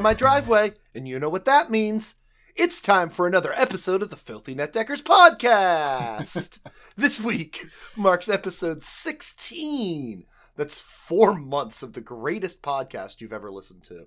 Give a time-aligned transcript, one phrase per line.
[0.00, 2.14] of my driveway, and you know what that means.
[2.56, 6.58] It's time for another episode of the Filthy Net Deckers podcast.
[6.96, 7.62] this week
[7.98, 10.24] marks episode 16.
[10.56, 14.06] That's four months of the greatest podcast you've ever listened to.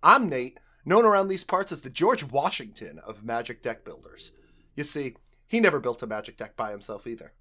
[0.00, 4.34] I'm Nate, known around these parts as the George Washington of Magic Deck Builders.
[4.76, 5.16] You see,
[5.48, 7.32] he never built a Magic deck by himself either.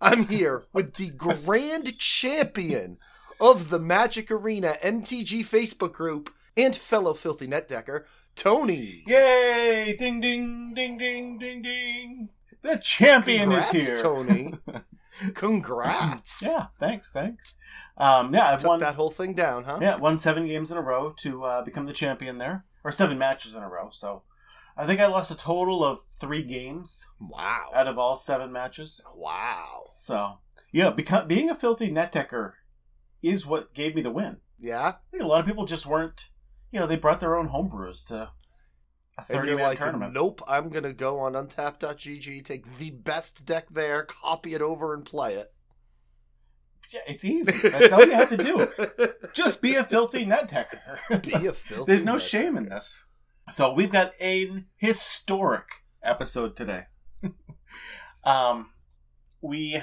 [0.00, 2.98] I'm here with the grand champion
[3.40, 8.04] of the Magic Arena MTG Facebook group and fellow Filthy Net Decker,
[8.34, 9.04] Tony.
[9.06, 9.94] Yay!
[9.98, 12.28] Ding ding ding ding ding ding.
[12.60, 14.02] The champion Congrats, is here.
[14.02, 14.52] Tony.
[15.34, 16.42] Congrats.
[16.44, 17.56] Yeah, thanks, thanks.
[17.96, 18.80] Um, yeah, I've Took won.
[18.80, 19.78] that whole thing down, huh?
[19.80, 23.16] Yeah, won seven games in a row to uh, become the champion there, or seven
[23.16, 23.88] matches in a row.
[23.90, 24.22] So,
[24.76, 27.66] I think I lost a total of three games Wow.
[27.74, 29.04] out of all seven matches.
[29.14, 29.84] Wow.
[29.88, 30.40] So,
[30.72, 32.56] yeah, become, being a filthy net decker
[33.22, 34.38] is what gave me the win.
[34.58, 34.86] Yeah?
[34.88, 36.28] I think a lot of people just weren't.
[36.70, 38.30] You know, they brought their own homebrews to
[39.18, 40.12] a 30 man like, tournament.
[40.14, 44.94] nope, I'm going to go on untap.gg, take the best deck there, copy it over,
[44.94, 45.52] and play it.
[46.92, 47.68] Yeah, it's easy.
[47.68, 48.68] That's all you have to do.
[49.34, 50.80] Just be a filthy net decker.
[51.22, 53.06] Be a filthy There's no shame in this.
[53.50, 55.66] So we've got an historic
[56.02, 56.84] episode today.
[58.24, 58.70] um,
[59.42, 59.82] we,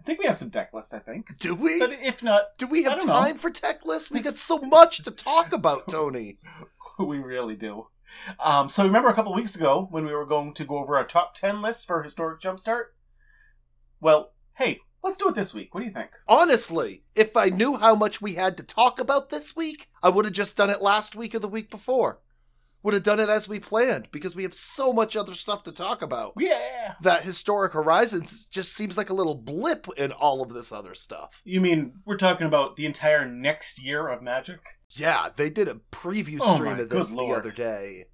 [0.00, 0.94] I think we have some deck lists.
[0.94, 1.78] I think, Do we?
[1.78, 3.12] but if not, Do we have don't know.
[3.12, 4.10] time for tech lists?
[4.10, 6.38] We got so much to talk about, Tony.
[6.98, 7.88] we really do.
[8.42, 11.04] Um, so remember a couple weeks ago when we were going to go over our
[11.04, 12.84] top ten lists for historic jumpstart.
[14.00, 15.74] Well, hey, let's do it this week.
[15.74, 16.10] What do you think?
[16.26, 20.24] Honestly, if I knew how much we had to talk about this week, I would
[20.24, 22.20] have just done it last week or the week before.
[22.82, 25.72] Would have done it as we planned because we have so much other stuff to
[25.72, 26.32] talk about.
[26.38, 26.94] Yeah.
[27.02, 31.42] That Historic Horizons just seems like a little blip in all of this other stuff.
[31.44, 34.60] You mean we're talking about the entire next year of Magic?
[34.90, 38.06] Yeah, they did a preview Oh stream of this the other day.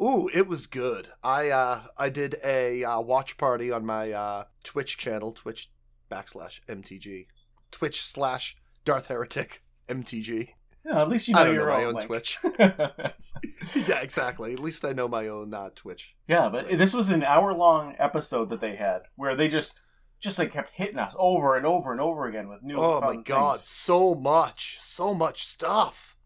[0.00, 1.08] Ooh, it was good.
[1.22, 5.70] I uh I did a uh, watch party on my uh Twitch channel, Twitch
[6.10, 7.26] backslash MTG,
[7.70, 10.50] Twitch slash Darth Heretic MTG.
[10.84, 12.38] Yeah, at least you know I don't your know my own, Twitch.
[12.58, 14.52] yeah, exactly.
[14.54, 16.16] At least I know my own uh, Twitch.
[16.26, 19.82] Yeah, but this was an hour long episode that they had where they just
[20.20, 22.76] just like kept hitting us over and over and over again with new.
[22.76, 23.64] oh my god, things.
[23.64, 26.16] so much, so much stuff.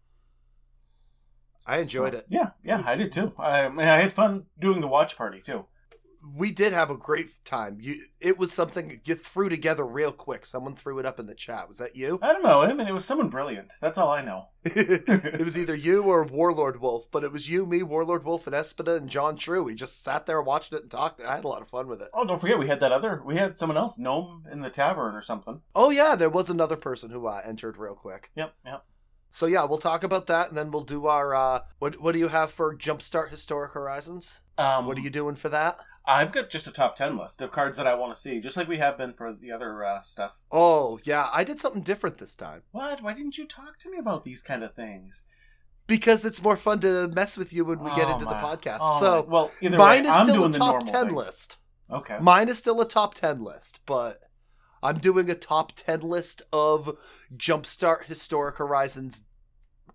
[1.67, 2.25] I enjoyed So, it.
[2.29, 3.33] Yeah, yeah, I did too.
[3.39, 5.65] I, I had fun doing the watch party too.
[6.33, 7.77] We did have a great time.
[7.79, 10.45] You, it was something you threw together real quick.
[10.45, 11.67] Someone threw it up in the chat.
[11.67, 12.19] Was that you?
[12.21, 12.61] I don't know.
[12.61, 13.71] I mean, it was someone brilliant.
[13.81, 14.47] That's all I know.
[14.63, 18.55] it was either you or Warlord Wolf, but it was you, me, Warlord Wolf, and
[18.55, 19.63] Espida and John True.
[19.63, 21.21] We just sat there, watched it, and talked.
[21.21, 22.09] I had a lot of fun with it.
[22.13, 23.21] Oh, don't forget we had that other.
[23.23, 25.61] We had someone else, Gnome, in the tavern or something.
[25.75, 28.31] Oh yeah, there was another person who uh, entered real quick.
[28.35, 28.85] Yep, yep.
[29.31, 31.35] So yeah, we'll talk about that, and then we'll do our.
[31.35, 34.41] Uh, what What do you have for Jumpstart Historic Horizons?
[34.57, 35.77] Um, What are you doing for that?
[36.07, 38.55] I've got just a top ten list of cards that I want to see, just
[38.57, 40.41] like we have been for the other uh, stuff.
[40.51, 43.01] Oh yeah, I did something different this time What?
[43.01, 45.25] Why didn't you talk to me about these kind of things?
[45.87, 48.79] because it's more fun to mess with you when we get Oh, into the podcast.
[48.81, 51.15] oh, so my- well, either mine way, is I'm still a top ten thing.
[51.15, 51.57] list.
[51.91, 52.17] Okay.
[52.19, 54.23] Mine is still a top 10 list, but
[54.81, 56.97] I'm doing a top 10 list of
[57.37, 59.25] Jumpstart Historic Horizons,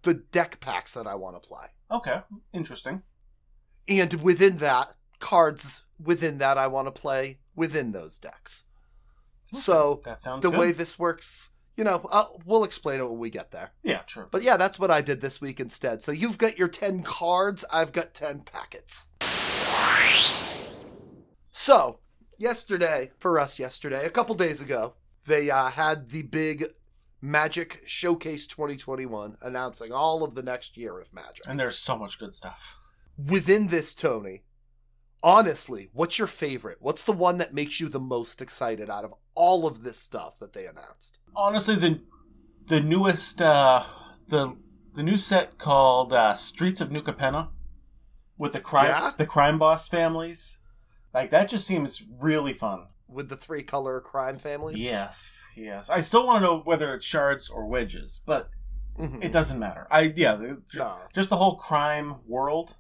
[0.03, 1.67] the deck packs that I want to play.
[1.91, 2.21] Okay.
[2.53, 3.03] Interesting.
[3.89, 8.65] And within that, cards within that I want to play within those decks.
[9.55, 10.61] So, That sounds the good.
[10.61, 13.73] way this works, you know, I'll, we'll explain it when we get there.
[13.83, 14.29] yeah, true.
[14.31, 16.03] But yeah, that's what I did this week instead.
[16.03, 19.09] So you've got your 10 cards, I've got 10 packets.
[21.53, 21.99] So,
[22.39, 24.95] yesterday, for us yesterday, a couple days ago,
[25.27, 26.67] they uh, had the big
[27.21, 31.43] Magic Showcase 2021 announcing all of the next year of Magic.
[31.49, 32.79] And there's so much good stuff.
[33.19, 34.43] Within this, Tony,
[35.23, 36.79] honestly, what's your favorite?
[36.81, 40.39] What's the one that makes you the most excited out of all of this stuff
[40.39, 41.19] that they announced?
[41.35, 42.01] Honestly, the
[42.67, 43.83] the newest uh
[44.29, 44.57] the
[44.95, 47.49] the new set called uh, Streets of New Capenna
[48.39, 49.13] with the crime Yeah?
[49.17, 50.61] the crime boss families.
[51.15, 52.87] Like that just seems really fun.
[53.09, 54.79] With the three color crime families?
[54.79, 55.91] Yes, yes.
[55.91, 58.51] I still want to know whether it's shards or wedges, but
[58.99, 59.25] Mhm.
[59.25, 59.87] it doesn't matter.
[59.91, 60.97] I yeah, the, No.
[61.15, 62.77] just the whole crime world.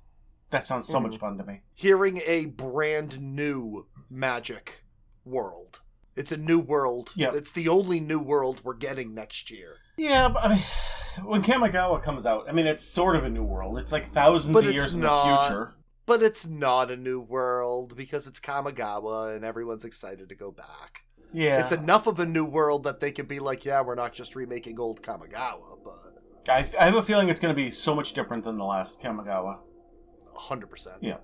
[0.51, 1.03] That sounds so Mhm.
[1.05, 1.63] much fun to me.
[1.75, 4.85] hearing a brand new magic
[5.25, 5.81] world.
[6.17, 7.13] It's a new world.
[7.15, 7.35] Yep.
[7.35, 9.77] It's the only new world we're getting next year.
[9.97, 10.59] Yeah, but I mean,
[11.25, 13.79] when Kamigawa comes out, I mean, it's sort of a new world.
[13.79, 15.75] It's like thousands But of years in the future.
[16.07, 21.05] But it's not a new world because it's Kamigawa and everyone's excited to go back.
[21.33, 24.13] Yeah, It's enough of a new world that they can be like, yeah, we're not
[24.13, 26.19] just remaking old Kamigawa, but
[26.49, 29.01] I, I have a feeling it's going to be so much different than the last
[29.01, 29.61] Kamigawa.
[30.35, 30.89] 100%.
[31.01, 31.17] Yeah.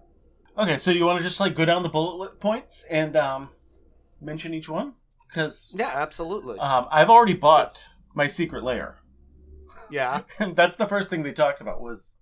[0.59, 3.51] Okay, so you want to just like go down the bullet points and um,
[4.21, 4.95] mention each one?
[5.29, 6.59] Because Yeah, absolutely.
[6.59, 8.97] um, I've already bought my secret layer.
[9.91, 10.21] yeah.
[10.39, 12.19] That's the first thing they talked about was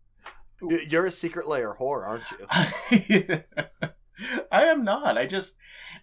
[0.60, 3.42] You're a secret layer whore, aren't you?
[4.52, 5.18] I am not.
[5.18, 5.56] I just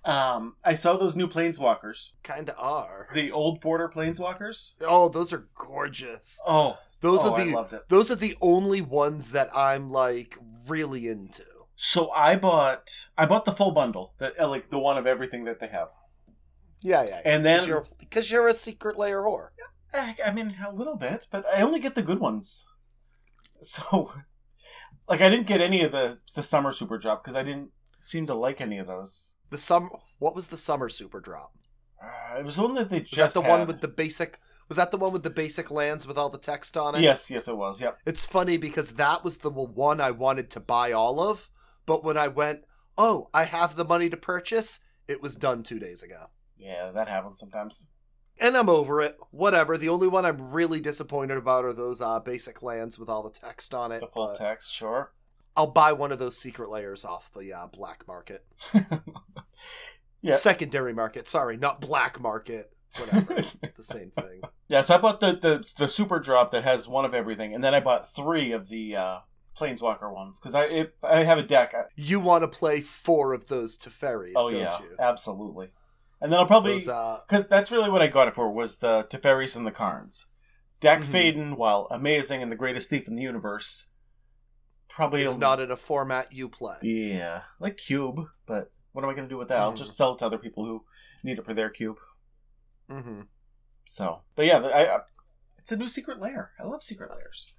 [0.03, 2.11] um I saw those new planeswalkers.
[2.23, 3.07] kind of are.
[3.13, 4.73] The old border planeswalkers.
[4.81, 6.39] Oh, those are gorgeous.
[6.45, 7.81] Oh, Those oh, are I the loved it.
[7.89, 10.37] those are the only ones that I'm like
[10.67, 11.43] really into.
[11.75, 15.43] So I bought I bought the full bundle, the uh, like the one of everything
[15.45, 15.89] that they have.
[16.81, 17.21] Yeah, yeah.
[17.25, 19.49] And because then you're, because you're a secret layer whore.
[19.93, 22.65] I mean a little bit, but I only get the good ones.
[23.61, 24.13] So
[25.09, 28.27] like I didn't get any of the the summer super drop because I didn't seem
[28.27, 29.37] to like any of those.
[29.49, 29.89] The sum.
[30.19, 31.51] What was the summer super drop?
[32.01, 34.39] Uh, it was one that they Was just that the one with the basic?
[34.71, 37.01] Was that the one with the basic lands with all the text on it?
[37.01, 37.81] Yes, yes, it was.
[37.81, 37.97] Yep.
[38.05, 41.49] It's funny because that was the one I wanted to buy all of,
[41.85, 42.61] but when I went,
[42.97, 44.79] oh, I have the money to purchase,
[45.09, 46.27] it was done two days ago.
[46.55, 47.89] Yeah, that happens sometimes.
[48.39, 49.17] And I'm over it.
[49.31, 49.77] Whatever.
[49.77, 53.29] The only one I'm really disappointed about are those uh, basic lands with all the
[53.29, 53.99] text on it.
[53.99, 55.11] The full text, sure.
[55.57, 58.45] I'll buy one of those secret layers off the uh, black market.
[60.21, 60.37] Yeah.
[60.37, 61.27] Secondary market.
[61.27, 62.71] Sorry, not black market.
[62.99, 63.33] Whatever.
[63.37, 64.41] it's the same thing.
[64.67, 67.63] Yeah, so I bought the, the the super drop that has one of everything, and
[67.63, 69.19] then I bought three of the uh,
[69.57, 71.73] planeswalker ones because I it, I have a deck.
[71.73, 74.95] I, You want to play four of those Teferis, oh don't yeah, you?
[74.99, 75.69] absolutely.
[76.19, 78.77] And then I'll probably Those, uh, because that's really what I got it for was
[78.77, 80.27] the Teferis and the Karns.
[80.79, 81.05] Dack Mhm.
[81.35, 83.87] Fayden, while amazing and the greatest thief in the universe,
[84.87, 86.75] probably is not in a format you play.
[86.81, 88.25] yeah like Cube.
[88.45, 89.59] But what am I going to do with that?
[89.59, 90.83] I'll just sell it to other people who
[91.23, 91.97] need it for their cube.
[92.91, 93.21] Hmm
[93.85, 94.99] So, but yeah, I, I,
[95.57, 96.51] it's a new secret layer.
[96.59, 97.53] I love secret layers.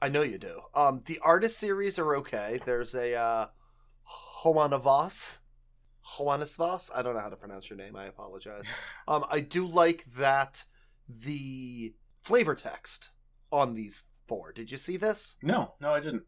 [0.00, 0.60] I know you do.
[0.74, 2.60] Um, the artist series are okay.
[2.64, 3.46] There's a uh,
[4.42, 5.40] Hoana Voss.
[6.18, 6.90] Hoanis Voss?
[6.94, 7.96] I don't know how to pronounce your name.
[7.96, 8.68] I apologize.
[9.08, 10.64] Um, I do like that
[11.08, 13.10] the flavor text
[13.52, 14.52] on these four.
[14.52, 15.36] Did you see this?
[15.40, 16.24] No, no, I didn't.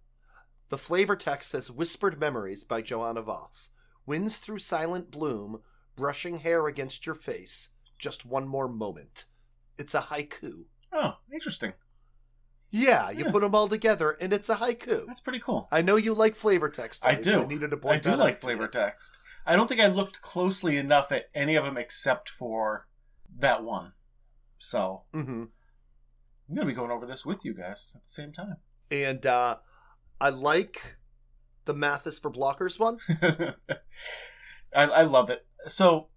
[0.68, 3.70] The flavor text says Whispered Memories by Joanna Voss.
[4.06, 5.62] Winds through silent bloom,
[5.96, 7.70] brushing hair against your face.
[7.98, 9.24] Just one more moment.
[9.76, 10.64] It's a haiku.
[10.92, 11.74] Oh, interesting.
[12.70, 13.30] Yeah, you Yeah.
[13.32, 15.06] put them all together and it's a haiku.
[15.06, 15.68] That's pretty cool.
[15.72, 17.04] I know you like flavor text.
[17.06, 17.42] I do.
[17.42, 18.68] I needed to point I do like flavor you.
[18.68, 19.18] text.
[19.46, 22.88] I don't think I looked closely enough at any of them except for
[23.38, 23.92] that one.
[24.58, 25.50] So Mhm.
[26.48, 28.56] I'm gonna be going over this with you guys at the same time.
[28.90, 29.58] And uh,
[30.20, 30.96] I like
[31.64, 32.98] the math is for blockers one.
[34.74, 35.46] I, I love it.
[35.66, 36.08] So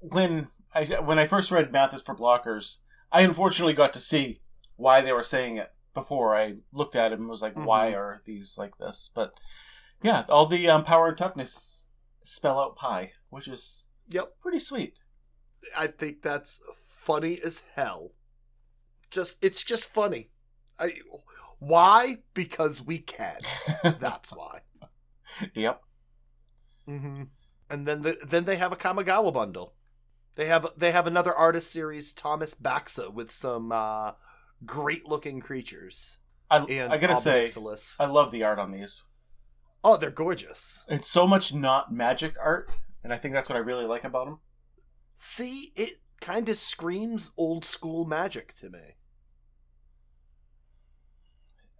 [0.00, 2.78] when I when I first read Math is for Blockers,
[3.10, 4.38] I unfortunately got to see
[4.76, 7.64] why they were saying it before I looked at it and was like, Mhm.
[7.64, 9.10] why are these like this?
[9.12, 9.34] But
[10.02, 11.86] yeah, all the um, power and toughness
[12.22, 14.40] spell out pi, which is Yep.
[14.40, 15.00] pretty sweet.
[15.76, 16.60] I think that's
[17.00, 18.12] funny as hell.
[19.10, 20.30] Just it's just funny.
[20.78, 20.92] I
[21.58, 22.18] why?
[22.34, 23.38] Because we can.
[23.98, 24.60] That's why.
[25.54, 25.82] yep.
[26.86, 27.24] hmm
[27.68, 29.74] And then the, then they have a Kamigawa bundle.
[30.38, 34.12] They have they have another artist series, Thomas Baxa, with some uh,
[34.64, 36.18] great looking creatures.
[36.48, 36.58] I,
[36.92, 37.50] I gotta say.
[37.98, 39.06] I love the art on these.
[39.82, 40.84] oh, they're gorgeous.
[40.88, 44.26] It's so much not magic art, and I think that's what I really like about
[44.26, 44.38] them.
[45.16, 48.94] See, it kind of screams old school magic to me.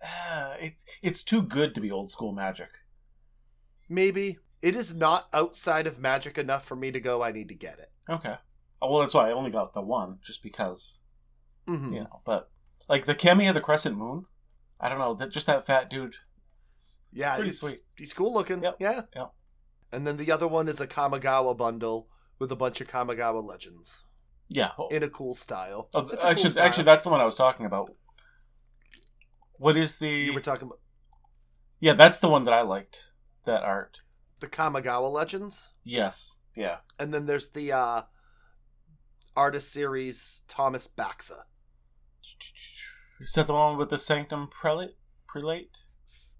[0.04, 2.70] Uh, it's it's too good to be old school magic.
[3.88, 7.22] Maybe it is not outside of magic enough for me to go.
[7.22, 7.92] I need to get it.
[8.10, 8.34] Okay.
[8.80, 11.00] Oh, well, that's why I only got the one, just because
[11.66, 12.20] hmm you know.
[12.25, 12.50] But
[12.88, 14.26] like the Kami of the Crescent Moon,
[14.80, 16.16] I don't know, that just that fat dude.
[17.12, 17.80] Yeah, Pretty he's, sweet.
[17.97, 18.62] He's cool looking.
[18.62, 19.02] Yep, Yeah.
[19.14, 19.32] yep.
[19.90, 22.08] And then the other one is a Kamigawa bundle
[22.38, 24.04] with a bunch of Kamigawa legends
[24.49, 24.70] Yeah.
[24.78, 25.88] Oh, in a cool style.
[25.94, 26.64] oh, a cool actually, style.
[26.64, 27.90] actually, that's the one I was talking about.
[29.56, 30.08] What is the?
[30.08, 30.80] you were talking about
[31.80, 33.12] yeah, that's the one that I liked.
[33.44, 34.00] That art.
[34.40, 36.38] the Kamigawa legends, Yes.
[36.56, 36.78] Yeah.
[36.99, 38.02] and then there's the uh,
[39.37, 41.42] artist series Thomas Baxa.
[43.20, 44.94] Is that the one with the Sanctum Prelate?
[45.26, 45.85] Prelate?
[46.06, 46.37] S-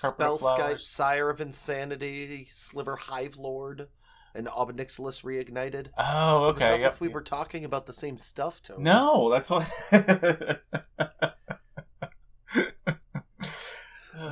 [0.00, 3.88] Carpet of Sire of Insanity, Sliver Hive Lord,
[4.34, 5.88] and Ob Nixilis Reignited.
[5.98, 6.80] Oh, okay.
[6.80, 6.92] Yep.
[6.94, 8.82] If we were talking about the same stuff, Tony.
[8.84, 9.70] No, that's what.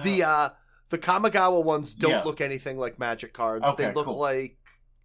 [0.03, 0.51] The uh,
[0.91, 2.23] the Kamigawa ones don't Yeah.
[2.23, 3.65] look anything like Magic cards.
[3.65, 4.19] Okay, they look cool.
[4.19, 4.59] like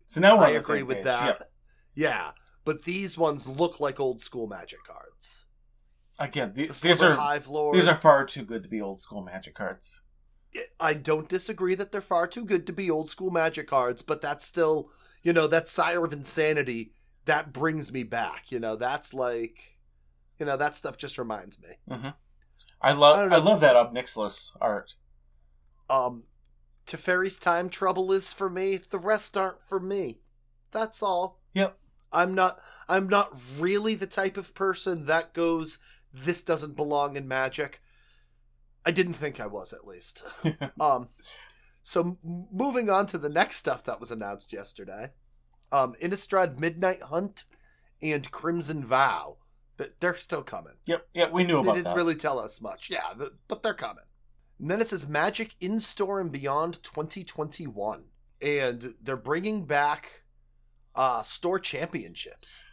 [0.05, 1.05] so now I agree with page.
[1.05, 1.25] that.
[1.25, 1.51] Yep.
[1.95, 2.31] Yeah,
[2.65, 5.45] but these ones look like old school Magic cards.
[6.19, 7.75] Again, the these, these are Hive Lord.
[7.75, 10.01] these are far too good to be old school magic cards.
[10.79, 14.21] I don't disagree that they're far too good to be old school magic cards, but
[14.21, 14.89] that's still,
[15.21, 16.93] you know, that sire of insanity
[17.25, 18.45] that brings me back.
[18.49, 19.75] You know, that's like,
[20.39, 21.69] you know, that stuff just reminds me.
[21.89, 22.13] I
[22.81, 24.95] I love don't I, love that Ob Nixilis art.
[25.89, 26.23] Um,
[26.87, 28.77] Teferi's time trouble is for me.
[28.77, 30.19] The rest aren't for me.
[30.71, 31.41] That's all.
[31.53, 31.77] Yep.
[32.15, 32.59] I'm not.
[32.87, 35.79] I'm not really the type of person that goes.
[36.13, 37.81] This doesn't belong in magic.
[38.85, 40.23] I didn't think I was, at least.
[40.79, 41.09] um,
[41.83, 45.11] so m- moving on to the next stuff that was announced yesterday,
[45.71, 47.45] um, Innistrad Midnight Hunt
[48.01, 49.37] and Crimson Vow,
[49.77, 50.75] but they're still coming.
[50.85, 51.71] Yep, yeah, we knew about that.
[51.71, 51.95] They didn't that.
[51.95, 52.89] really tell us much.
[52.91, 53.13] Yeah,
[53.47, 54.03] but they're coming.
[54.59, 58.05] And then it says Magic in Store and Beyond 2021.
[58.41, 60.23] And they're bringing back
[60.95, 62.63] uh, store championships.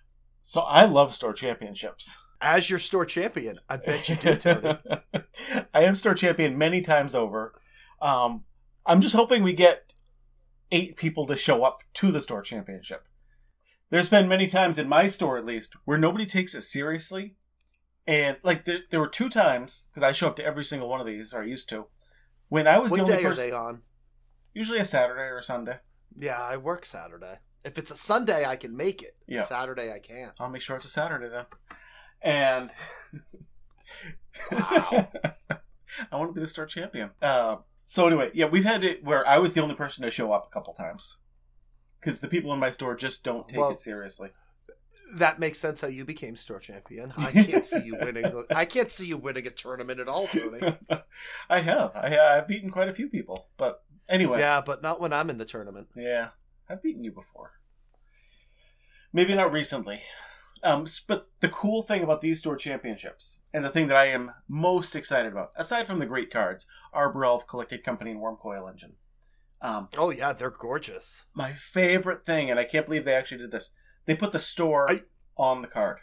[0.40, 2.16] So I love store championships.
[2.40, 4.74] As your store champion, I bet you do, Tony.
[5.74, 7.54] I am store champion many times over.
[8.00, 8.44] Um,
[8.84, 9.94] I'm just hoping we get
[10.72, 13.06] eight people to show up to the store championship.
[13.90, 17.36] There's been many times in my store, at least, where nobody takes it seriously,
[18.06, 20.98] and like there, there were two times because I show up to every single one
[21.00, 21.86] of these, or I used to.
[22.48, 23.82] When I was what the only day are person, they on?
[24.54, 25.78] usually a Saturday or a Sunday.
[26.18, 27.38] Yeah, I work Saturday.
[27.64, 29.16] If it's a Sunday, I can make it.
[29.26, 29.42] Yeah.
[29.44, 30.32] Saturday, I can't.
[30.40, 31.46] I'll make sure it's a Saturday then.
[32.20, 32.70] And
[34.50, 35.08] Wow.
[36.10, 37.10] I want to be the store champion.
[37.20, 40.32] Uh, so anyway, yeah, we've had it where I was the only person to show
[40.32, 41.18] up a couple times
[42.00, 44.30] because the people in my store just don't take Well- it seriously.
[45.14, 47.12] That makes sense how you became store champion.
[47.18, 48.24] I can't see you winning.
[48.56, 50.74] I can't see you winning a tournament at all, Tony.
[51.50, 51.90] I have.
[51.94, 55.36] I, I've beaten quite a few people, but anyway, Yeah, but not when I'm in
[55.36, 55.88] the tournament.
[55.94, 56.28] Yeah,
[56.72, 57.52] I've beaten you before.
[59.12, 59.98] Maybe not recently.
[60.64, 64.30] Um, but the cool thing about these store championships, and the thing that I am
[64.48, 68.92] most excited about, aside from the great cards, Arbor Elf, Collected Company, and Wurmcoil Engine.
[69.60, 71.24] Um, Oh yeah, they're gorgeous.
[71.34, 73.70] my favorite thing, and I can't believe they actually did this,
[74.06, 75.02] they put the store I-
[75.36, 75.98] on the card.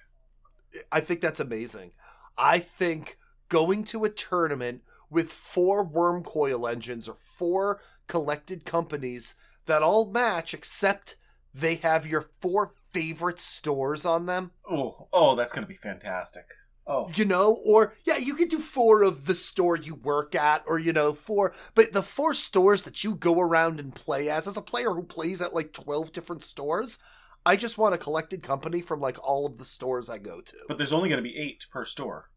[0.91, 1.93] I think that's amazing.
[2.38, 9.35] I think going to a tournament with four wurmcoil engines or four collected companies
[9.69, 11.15] that all match except
[11.53, 14.51] they have your four favorite stores on them.
[14.69, 16.45] Oh, oh, that's going to be fantastic.
[16.85, 20.63] Oh, You know, or yeah, you could do four of the store you work at,
[20.65, 24.47] or you know, four, but the four stores that you go around and play as,
[24.47, 26.97] as a player who plays at like 12 different stores,
[27.45, 30.55] I just want a collected company from like all of the stores I go to.
[30.67, 32.31] but there's only going to be eight per store.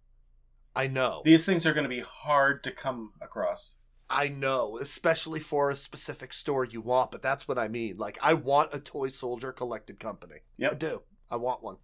[0.77, 1.23] I know.
[1.25, 3.79] These things are going to be hard to come across.
[4.13, 7.97] I know, especially for a specific store you want, but that's what I mean.
[7.97, 10.37] Like, I want a toy soldier collected company.
[10.63, 11.03] I do.
[11.31, 11.79] I want one.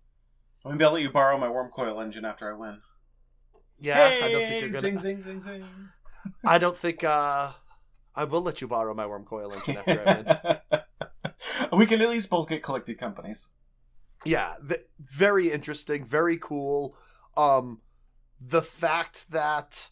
[0.65, 2.81] Maybe I'll let you borrow my Wurmcoil Engine after I win.
[3.81, 4.81] Yeah, hey, I don't think you're gonna.
[4.81, 5.65] Zing, zing, zing, zing.
[6.45, 7.03] I don't think.
[7.05, 7.53] uh
[8.15, 10.03] I will let you borrow my wurmcoil engine after
[10.73, 10.81] I
[11.71, 11.71] win.
[11.79, 13.51] we can at least both get collected companies.
[14.25, 16.97] yeah, th- very interesting, very cool.
[17.37, 17.81] Um,
[18.41, 19.91] the fact that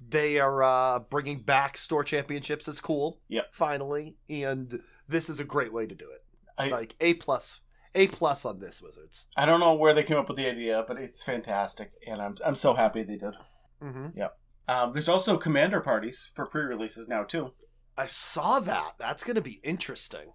[0.00, 3.20] they are uh bringing back store championships is cool.
[3.28, 3.48] Yep.
[3.52, 6.24] finally, and this is a great way to do it.
[6.58, 7.60] I, Like a plus,
[7.94, 9.26] a plus on this Wizards.
[9.36, 12.36] I don't know where they came up with the idea, but it's fantastic, and I'm
[12.44, 13.34] I'm so happy they did.
[13.80, 14.08] hmm
[14.68, 17.52] Um, there's also commander parties for pre-releases now too.
[17.96, 18.92] I saw that.
[18.98, 20.32] That's going to be interesting.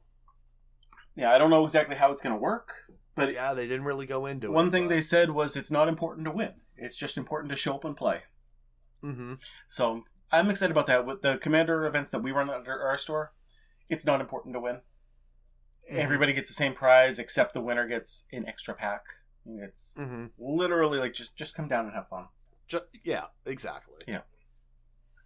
[1.15, 2.73] Yeah, I don't know exactly how it's going to work,
[3.15, 4.51] but Yeah, they didn't really go into it.
[4.53, 7.75] one thing they said was it's not important to win; it's just important to show
[7.75, 8.23] up and play.
[9.03, 9.33] Hmm
[9.67, 11.05] So I'm excited about that.
[11.05, 13.33] With the commander events that we run under our store,
[13.89, 14.81] it's not important to win.
[15.91, 15.97] Mhm.
[15.97, 19.03] Everybody gets the same prize except the winner gets an extra pack.
[19.45, 22.29] It's hmm literally like just just come down and have fun.
[22.67, 24.03] Ju- yeah, exactly.
[24.07, 24.21] Yeah.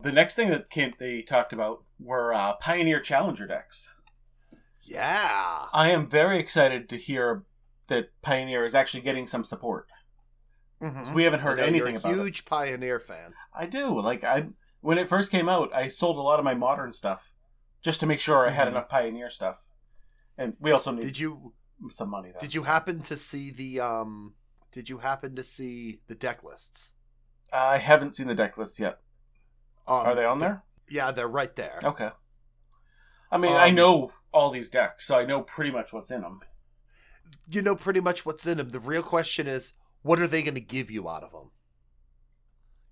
[0.02, 3.96] The next thing that came they talked about were uh, Pioneer Challenger decks.
[4.84, 5.66] Yeah.
[5.74, 7.44] I am very excited to hear
[7.88, 9.88] that Pioneer is actually getting some support.
[10.82, 11.14] Mhm.
[11.14, 12.24] We haven't heard anything you're about a it.
[12.24, 13.34] huge Pioneer fan.
[13.54, 14.00] I do.
[14.00, 14.50] Like I
[14.82, 17.34] when it first came out, I sold a lot of my modern stuff
[17.82, 18.72] just to make sure I had Mhm.
[18.72, 19.70] enough Pioneer stuff.
[20.38, 21.54] And we also need Did you
[21.90, 22.32] some money.
[22.32, 22.68] Then, did you so.
[22.68, 24.36] happen to see the um?
[24.72, 26.94] Did you happen to see the deck lists?
[27.52, 29.00] I haven't seen the deck lists yet.
[29.88, 30.64] Um, Are they on there?
[30.90, 31.80] Yeah, they're right there.
[31.84, 32.12] Okay.
[33.32, 36.22] I mean, I Um, know all these decks, so I know pretty much what's in
[36.22, 36.42] them.
[37.50, 38.70] You know pretty much what's in them.
[38.70, 41.52] The real question is, what are they going to give you out of them?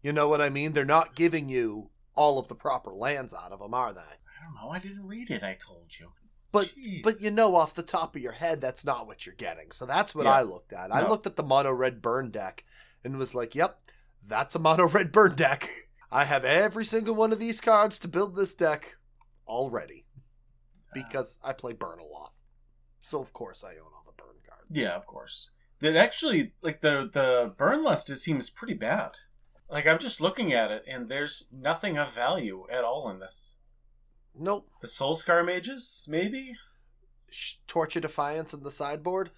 [0.01, 0.73] You know what I mean?
[0.73, 3.99] They're not giving you all of the proper lands out of them, are they?
[4.01, 4.69] I don't know.
[4.69, 5.43] I didn't read it.
[5.43, 6.11] I told you.
[6.51, 7.03] But Jeez.
[7.03, 9.71] but you know off the top of your head that's not what you're getting.
[9.71, 10.31] So that's what Yeah.
[10.33, 10.93] I looked at.
[10.93, 12.63] I looked at the mono red burn deck
[13.03, 13.79] and was like, "Yep,
[14.27, 15.69] That's a mono red burn deck.
[16.11, 18.95] I have every single one of these cards to build this deck
[19.47, 20.05] already
[20.93, 22.31] because I play burn a lot.
[22.99, 24.65] So of course I own all the burn cards.
[24.69, 25.51] Yeah, of course.
[25.85, 29.11] That actually, like the the burn list, it seems pretty bad.
[29.69, 33.57] Like I'm just looking at it, and there's nothing of value at all in this.
[34.37, 34.67] Nope.
[34.81, 36.55] The Soul Scar mages, maybe.
[37.29, 39.29] Sh- Torch Defiance in the sideboard.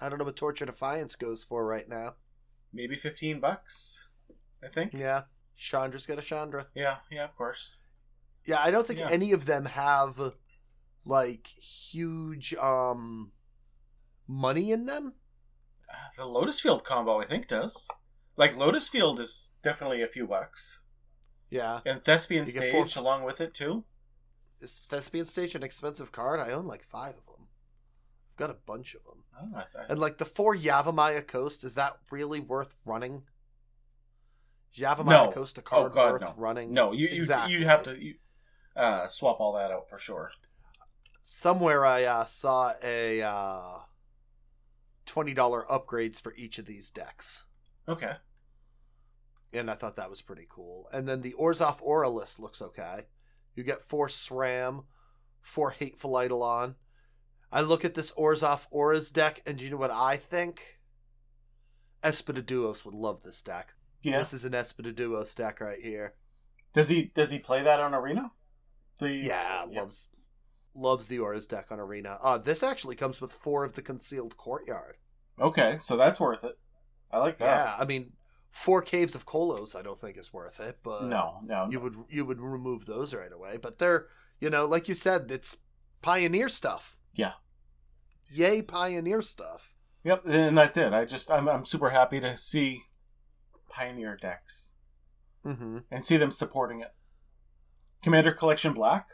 [0.00, 2.16] I don't know what Torch of Defiance goes for right now.
[2.72, 4.08] Maybe fifteen bucks.
[4.62, 4.92] I think.
[4.92, 5.22] Yeah.
[5.56, 6.66] Chandra's got a Chandra.
[6.74, 7.82] Yeah, yeah, of course.
[8.44, 9.08] Yeah, I don't think Yeah.
[9.10, 10.32] any of them have
[11.04, 13.32] like huge um
[14.28, 15.14] money in them.
[16.16, 17.88] The Lotus Field combo, I think, does.
[18.36, 20.80] Like Lotus Field is definitely a few bucks,
[21.50, 21.80] Yeah.
[21.84, 23.84] and Thespian You get four- Stage along with it too.
[24.60, 26.40] Is Thespian Stage an expensive card?
[26.40, 27.48] I own like five of them.
[28.30, 29.24] I've got a bunch of them.
[29.36, 29.58] I don't know.
[29.58, 33.24] I And like the four Yavimaya Coast, is that really worth running?
[34.72, 35.30] Is Yavimaya No.
[35.32, 36.34] Coast a Oh, card God, worth no.
[36.36, 36.72] running?
[36.72, 37.52] no, you you Exactly.
[37.54, 38.14] you'd have to you,
[38.76, 40.30] uh, swap all that out for sure.
[41.20, 43.78] Somewhere I uh, saw a uh,
[45.12, 47.44] twenty dollar upgrades for each of these decks.
[47.86, 48.14] Okay.
[49.52, 50.88] and I thought that was pretty cool.
[50.90, 53.02] And then the Orzhov Aura list looks okay.
[53.54, 54.84] You get four Sram,
[55.42, 56.76] four Hateful Eidolon.
[57.52, 60.78] I look at this Orzhov Auras deck, and do you know what I think?
[62.02, 63.74] Espadaduos would love this deck.
[64.00, 64.18] Yeah.
[64.18, 66.14] This is an Espadaduos deck right here.
[66.72, 68.32] Does he does he play that on Arena?
[68.98, 70.08] The Yeah, loves
[70.74, 72.18] loves the Auras deck on Arena.
[72.22, 74.96] Uh, this actually comes with four of the Concealed Courtyard.
[75.40, 76.54] Okay, so that's worth it.
[77.10, 77.44] I like that.
[77.44, 78.12] Yeah, I mean,
[78.50, 81.96] four Caves of Koilos I don't think is worth it, but No, no, you would
[82.08, 83.58] you would remove those right away.
[83.60, 84.06] But they're
[84.40, 85.58] you know, like you said, it's
[86.00, 86.96] pioneer stuff.
[87.14, 87.32] Yeah.
[88.30, 89.74] Yay, pioneer stuff.
[90.04, 90.92] Yep, and that's it.
[90.92, 92.80] I just I'm I'm super happy to see
[93.68, 94.74] Pioneer decks
[95.44, 95.78] Mm-hmm.
[95.90, 96.94] and see them supporting it.
[98.02, 99.06] Commander Collection Black.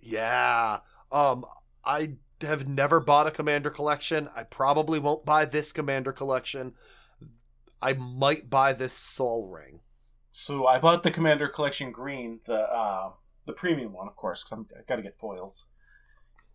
[0.00, 0.80] Yeah.
[1.12, 1.44] Um,
[1.84, 4.28] I have never bought a commander collection.
[4.34, 6.74] I probably won't buy this commander collection.
[7.82, 9.80] I might buy this Sol Ring.
[10.30, 13.12] So I bought the Commander Collection Green, the uh,
[13.46, 15.66] the premium one, of course, because I got to get foils.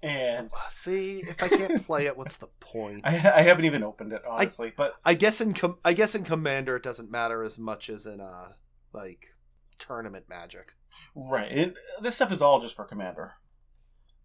[0.02, 3.02] And See, if I can't play it, what's the point?
[3.04, 6.24] I, I haven't even opened it honestly, but I guess in com- I guess in
[6.24, 8.50] Commander it doesn't matter as much as in uh
[8.94, 9.35] like
[9.78, 10.74] tournament magic.
[11.16, 13.36] right, it, this stuff is all just for Commander.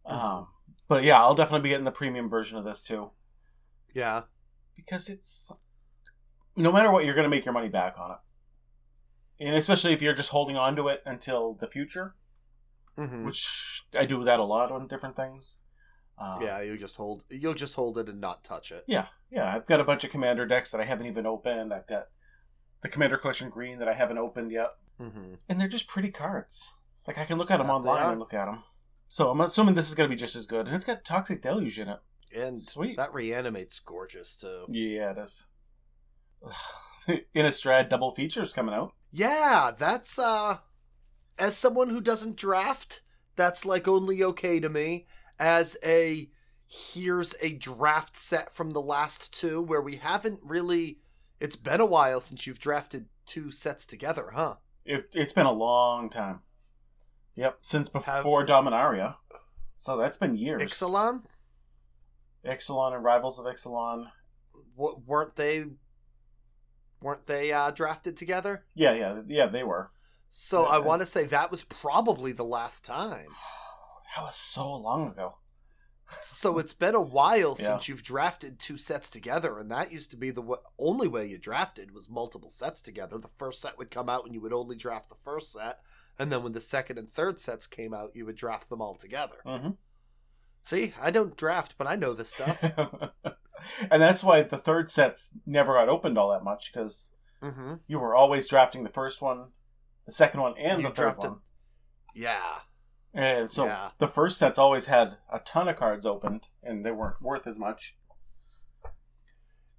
[0.06, 0.12] Mhm.
[0.12, 0.48] Um,
[0.88, 3.10] but yeah, I'll definitely be getting the premium version of this too
[3.94, 4.22] Yeah.
[4.76, 5.52] because it's
[6.56, 10.02] no matter what, you're going to make your money back on it, and especially if
[10.02, 12.14] you're just holding on to it until the future,
[12.96, 15.60] hmm which I do that a lot on different things.
[16.18, 18.84] Um, yeah, you just hold you'll just hold it and not touch it.
[18.86, 19.54] Yeah, yeah.
[19.54, 21.72] I've got a bunch of commander decks that I haven't even opened.
[21.72, 22.08] I've got
[22.82, 25.34] the commander collection green that I haven't opened yet, Mm-hmm.
[25.48, 26.74] and they're just pretty cards.
[27.06, 28.62] Like I can look at them Yeah, online and look at them.
[29.08, 31.42] So I'm assuming this is going to be just as good, and it's got toxic
[31.42, 31.98] deluge in it.
[32.36, 32.96] And Sweet.
[32.96, 34.66] that reanimates gorgeous too.
[34.68, 35.48] Yeah, it is.
[37.34, 38.92] Innistrad double features coming out.
[39.10, 40.58] Yeah, that's uh
[41.38, 43.02] as someone who doesn't draft,
[43.36, 45.06] that's like only okay to me.
[45.38, 46.30] As a
[46.66, 50.98] here's a draft set from the last two where we haven't really
[51.40, 54.56] it's been a while since you've drafted two sets together, huh?
[54.90, 56.40] It, it's been a long time.
[57.36, 59.16] Yep, since Have- before Dominaria.
[59.74, 60.60] So that's been years.
[60.62, 61.22] Ixalan?
[62.44, 64.10] Ixalan and Rivals of Ixalan.
[64.76, 65.64] W- weren't they
[67.00, 68.64] weren't they uh drafted together?
[68.74, 69.46] Yeah, yeah, yeah.
[69.46, 69.90] They were.
[70.28, 73.26] So I Uh, want to say that was probably the last time.
[74.16, 75.36] That was so long ago.
[76.18, 77.72] So it's been a while Yeah.
[77.72, 81.26] since you've drafted two sets together, and that used to be the w- only way
[81.26, 83.18] you drafted was multiple sets together.
[83.18, 85.80] The first set would come out, and you would only draft the first set,
[86.18, 88.94] and then when the second and third sets came out, you would draft them all
[88.96, 89.36] together.
[89.46, 89.70] Mm-hmm.
[90.62, 92.62] See, I don't draft, but I know this stuff.
[93.90, 97.74] and that's why the third sets never got opened all that much because mm-hmm.
[97.86, 99.48] you were always drafting the first one,
[100.06, 101.40] the second one, and You the third drafted- one.
[102.14, 102.58] Yeah,
[103.12, 103.90] And so Yeah.
[103.98, 107.58] the first sets always had a ton of cards opened, and they weren't worth as
[107.58, 107.96] much.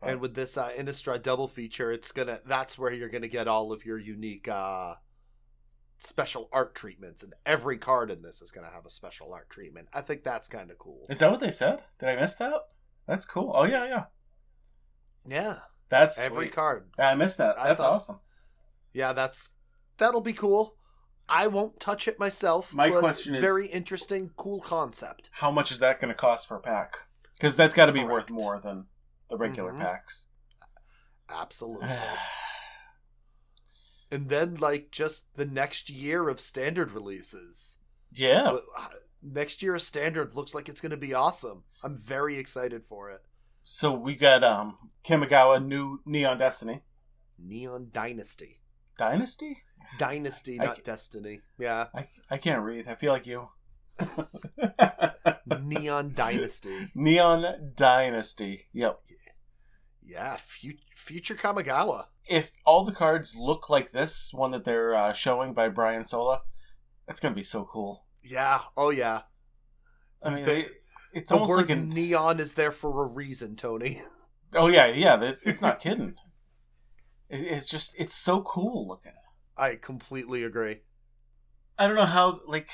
[0.01, 3.71] and with this uh, Innistrad double feature, it's gonna that's where you're gonna get all
[3.71, 4.95] of your unique uh,
[5.99, 9.87] special art treatments, and every card in this is gonna have a special art treatment.
[9.93, 11.03] I think that's kind of cool.
[11.09, 11.83] Is that what they said?
[11.99, 12.61] Did I miss that?
[13.07, 13.51] That's cool.
[13.55, 14.05] Oh yeah, yeah.
[15.23, 16.53] Yeah, That's every sweet.
[16.55, 16.89] card.
[16.97, 17.55] I missed that.
[17.55, 18.19] That's thought- awesome.
[18.93, 19.53] Yeah, that's
[19.97, 20.75] that'll be cool.
[21.29, 22.73] I won't touch it myself.
[22.73, 25.29] My question is- very interesting, cool concept.
[25.33, 26.93] How much is that going to cost for a pack?
[27.33, 28.87] Because that's got to be worth more than
[29.29, 29.79] the regular Mhm.
[29.79, 30.27] packs.
[31.29, 31.89] Absolutely.
[34.11, 37.77] and then like just the next year of standard releases.
[38.13, 38.57] Yeah.
[38.77, 38.87] Uh,
[39.23, 41.63] Next year standard looks like it's going to be awesome.
[41.83, 43.21] I'm very excited for it.
[43.63, 46.81] So we got um Kamigawa new Neon Destiny.
[47.37, 48.60] Neon Dynasty.
[49.09, 49.57] Dynasty?
[49.97, 51.41] Dynasty, I not ca- Destiny.
[51.57, 51.87] Yeah.
[51.93, 52.87] I, I can't read.
[52.87, 53.49] I feel like you.
[55.61, 56.89] Neon Dynasty.
[56.95, 58.61] Neon Dynasty.
[58.73, 58.99] Yep.
[60.03, 62.05] Yeah, fu- future Kamigawa.
[62.29, 66.41] If all the cards look like this one that they're uh, showing by Brian Sola,
[67.07, 68.05] that's gonna be so cool.
[68.23, 68.59] Yeah.
[68.77, 69.21] Oh yeah.
[70.23, 70.65] I mean, The- they,
[71.13, 74.01] it's The almost like a neon is there for a reason, Tony.
[74.55, 75.21] oh yeah yeah.
[75.21, 76.15] It's, it's not kidding.
[77.31, 79.13] It, it's just it's so cool looking.
[79.57, 80.81] I completely agree.
[81.77, 82.69] I don't know how like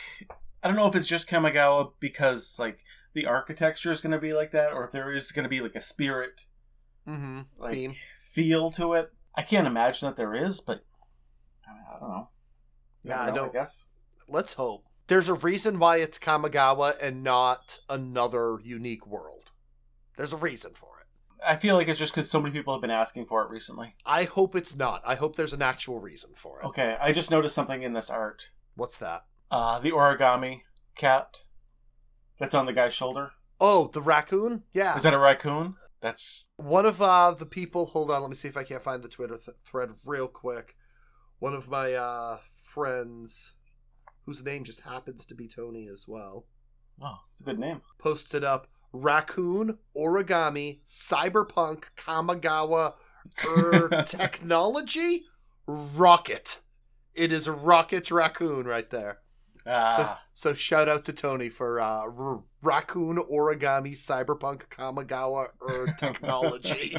[0.63, 4.52] I don't know if it's just Kamigawa because like the architecture is gonna be like
[4.52, 6.41] that, or if there is gonna be like a spirit
[7.08, 7.41] Mm-hmm.
[7.58, 7.91] like Theme.
[8.20, 9.12] feel to it.
[9.34, 10.82] I can't imagine that there is, but
[11.65, 12.30] I, mean, I don't know.
[13.04, 13.88] You Yeah, I don't- I guess.
[14.28, 14.84] Let's hope.
[15.08, 19.52] There's a reason why it's Kamigawa and not another unique world.
[20.17, 20.97] There's a reason for it.
[21.45, 23.95] I feel like it's just because so many people have been asking for it recently.
[24.06, 25.02] I hope it's not.
[25.06, 26.65] I hope there's an actual reason for it.
[26.65, 28.50] Okay, I just noticed something in this art.
[28.76, 29.26] What's that?
[29.52, 30.62] Uh, the origami
[30.95, 31.41] cat
[32.39, 33.32] that's on the guy's shoulder.
[33.60, 34.63] Oh, the raccoon?
[34.73, 34.95] Yeah.
[34.95, 35.76] Is that a raccoon?
[36.00, 39.02] That's One of uh, the people, hold on, let me see if I can't find
[39.04, 40.76] the Twitter th- thread real quick.
[41.39, 43.54] One of my uh, friends,
[44.26, 46.45] whose name just happens to be Tony as well,
[47.04, 47.82] oh, it's a good name.
[47.97, 52.93] posted up raccoon, origami, cyberpunk, Kamigawa,
[53.58, 55.26] er, technology,
[55.67, 56.62] rocket.
[57.13, 59.19] It is rocket raccoon right there.
[59.65, 66.97] Ah, So shout out to Tony for uh, r- raccoon origami cyberpunk Kamigawa er technology.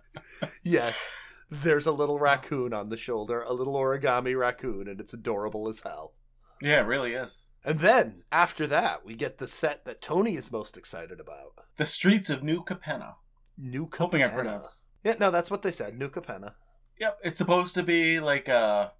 [0.64, 1.16] yes,
[1.50, 5.80] there's a little raccoon on the shoulder, a little origami raccoon, and it's adorable as
[5.80, 6.14] hell.
[6.62, 7.50] Yeah, it really is.
[7.64, 11.54] And then after that, we get the set that Tony is most excited about.
[11.76, 13.14] The streets of New Capenna.
[13.56, 14.34] New Hoping I Capenna.
[14.34, 14.90] pronounced.
[15.04, 15.98] Yeah, no, that's what they said.
[15.98, 16.54] New Capenna.
[16.98, 18.92] Yep, it's supposed to be like a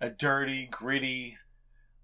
[0.00, 1.36] a dirty, gritty,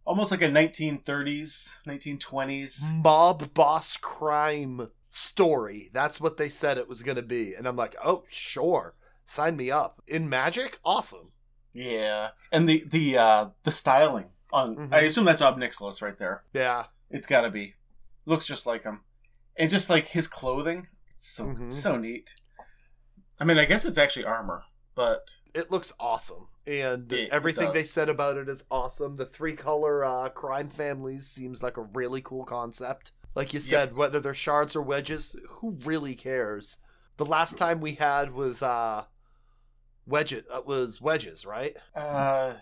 [0.05, 3.03] almost like a 1930s, 1920s.
[3.03, 5.90] Mob boss crime story.
[5.92, 7.55] That's what they said it was going to be.
[7.55, 8.94] And I'm like, oh, sure.
[9.24, 10.03] Sign me up.
[10.09, 10.79] In Magic?
[10.85, 11.31] Awesome.
[11.72, 14.77] Yeah, and the the uh the styling on.
[14.77, 14.93] Mhm.
[14.93, 16.45] I assume that's Ob Nixilis right there.
[16.53, 16.85] Yeah.
[17.11, 17.75] It's got to be.
[18.27, 19.01] Looks just like him,
[19.57, 21.71] and just like his clothing, it's so Mhm.
[21.73, 22.37] so neat.
[23.38, 24.64] I mean, I guess it's actually armor,
[24.95, 26.49] but It looks awesome.
[26.67, 29.14] And It- it everything they said about it is awesome.
[29.17, 33.12] The three color uh, crime families seems like a really cool concept.
[33.37, 36.79] Like you said, whether they're shards or wedges, who really cares?
[37.19, 39.05] The last time we had was uh
[40.07, 41.77] wedges uh, was wedges, right?
[41.95, 42.55] uh,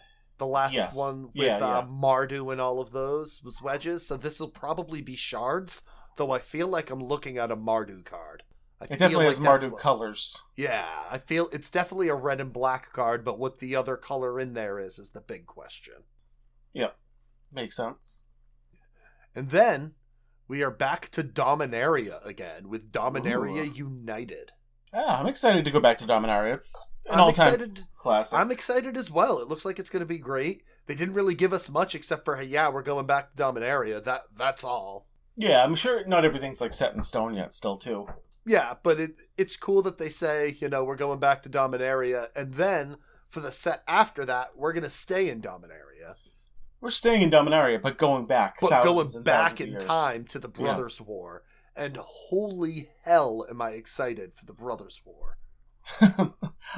[0.42, 0.98] The last Yes.
[0.98, 1.87] one with Yeah, uh.
[1.87, 4.05] Mardu and all of those was wedges.
[4.05, 5.83] So this will probably be shards,
[6.16, 8.42] though I feel like I'm looking at a Mardu card.
[8.81, 10.42] I it definitely like has Mardu what- colors.
[10.57, 14.40] Yeah, I feel it's definitely a red and black card, but what the other color
[14.40, 16.02] in there is is the big question.
[16.72, 16.96] Yep,
[17.52, 18.24] makes sense.
[19.37, 19.94] And then
[20.48, 23.74] we are back to Dominaria again with Dominaria Ooh.
[23.74, 24.50] United.
[24.92, 26.55] Yeah, I'm excited to go back to Dominaria.
[26.55, 27.85] It's an I'm all-time excited.
[27.96, 28.38] classic.
[28.38, 29.38] I'm excited as well.
[29.38, 30.62] It looks like it's going to be great.
[30.87, 34.02] They didn't really give us much except for hey, yeah, we're going back to Dominaria.
[34.02, 35.07] That that's all.
[35.37, 37.55] yeah, I'm sure not everything's like set in stone yet.
[37.55, 38.09] Still, too.
[38.44, 42.26] Yeah, but it it's cool that they say, you know, we're going back to Dominaria
[42.35, 42.96] and then
[43.28, 46.16] for the set after that, we're going to stay in Dominaria.
[46.83, 48.57] We're staying in Dominaria, but going back.
[48.61, 49.85] but going back in years.
[49.85, 50.64] time to the Yeah.
[50.64, 51.44] Brothers' War.
[51.74, 55.38] And holy hell, am I excited for the Brothers' War!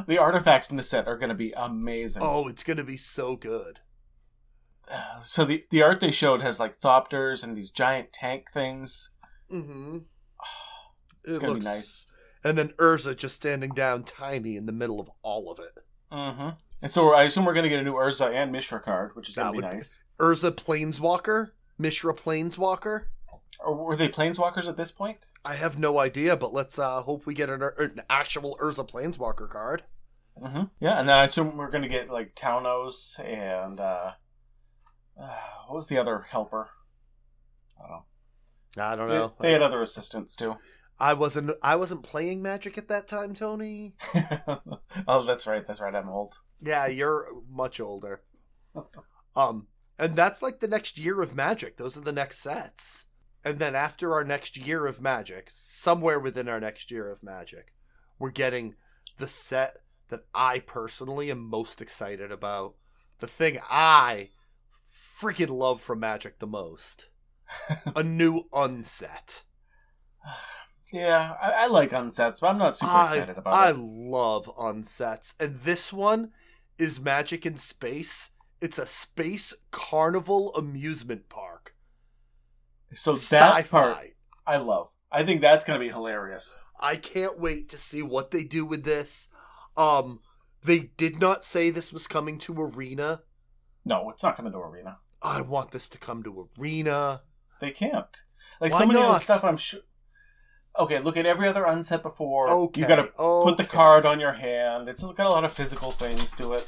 [0.06, 2.22] the artifacts in the set are going to be amazing.
[2.24, 3.80] Oh, it's going to be so good.
[5.22, 9.10] So the the art they showed has like thopters and these giant tank things.
[9.50, 9.98] Mm-hmm.
[11.26, 12.06] It's gonna be nice.
[12.44, 15.78] And then Urza just standing down tiny in the middle of all of it.
[16.12, 16.50] Mm-hmm.
[16.82, 19.30] And so I assume we're going to get a new Urza and Mishra card, which
[19.30, 20.02] is That going to be nice.
[20.20, 23.06] Urza Planeswalker, Mishra Planeswalker.
[23.60, 25.26] Or were they planeswalkers at this point?
[25.44, 29.48] I have no idea, but let's uh, hope we get an, an actual Urza Planeswalker
[29.48, 29.84] card.
[30.40, 30.64] Mm-hmm.
[30.80, 34.12] Yeah, and then I assume we're going to get like Tawnos and uh,
[35.20, 35.38] uh,
[35.68, 36.70] what was the other helper?
[37.80, 38.02] I don't
[38.76, 38.82] know.
[38.84, 39.32] I don't They, know.
[39.40, 40.56] they had other assistants too.
[40.98, 41.52] I wasn't.
[41.62, 43.94] I wasn't playing Magic at that time, Tony.
[45.08, 45.66] oh, that's right.
[45.66, 45.94] That's right.
[45.94, 46.36] I'm old.
[46.60, 48.22] Yeah, you're much older.
[49.34, 49.66] Um,
[49.98, 51.76] and that's like the next year of Magic.
[51.76, 53.06] Those are the next sets.
[53.44, 57.74] And then after our next year of Magic, somewhere within our next year of Magic,
[58.18, 58.74] we're getting
[59.18, 62.74] the set that I personally am most excited about,
[63.20, 64.30] the thing I
[65.20, 67.08] freaking love from Magic the most
[67.96, 69.42] a new unset.
[70.92, 73.74] Yeah, I, I like unsets, but I'm not super I, excited about I it.
[73.74, 75.34] I love unsets.
[75.40, 76.32] And this one
[76.78, 78.30] is Magic in Space.
[78.60, 81.63] It's a space carnival amusement park.
[82.92, 83.62] So that Sci-fi.
[83.62, 83.98] part
[84.46, 84.94] I love.
[85.10, 86.66] I think that's going to be hilarious.
[86.78, 89.28] I can't wait to see what they do with this.
[89.76, 90.20] Um,
[90.62, 93.22] they did not say this was coming to Arena.
[93.84, 94.98] No, it's not coming to Arena.
[95.22, 97.22] I want this to come to Arena.
[97.60, 98.16] They can't.
[98.60, 99.14] Like Why so many not?
[99.14, 99.80] the stuff, I'm sure.
[100.78, 102.48] Okay, look at every other unset before.
[102.48, 102.80] Okay.
[102.80, 103.04] You got to
[103.44, 104.88] put the card on your hand.
[104.88, 106.66] It's got a lot of physical things to it.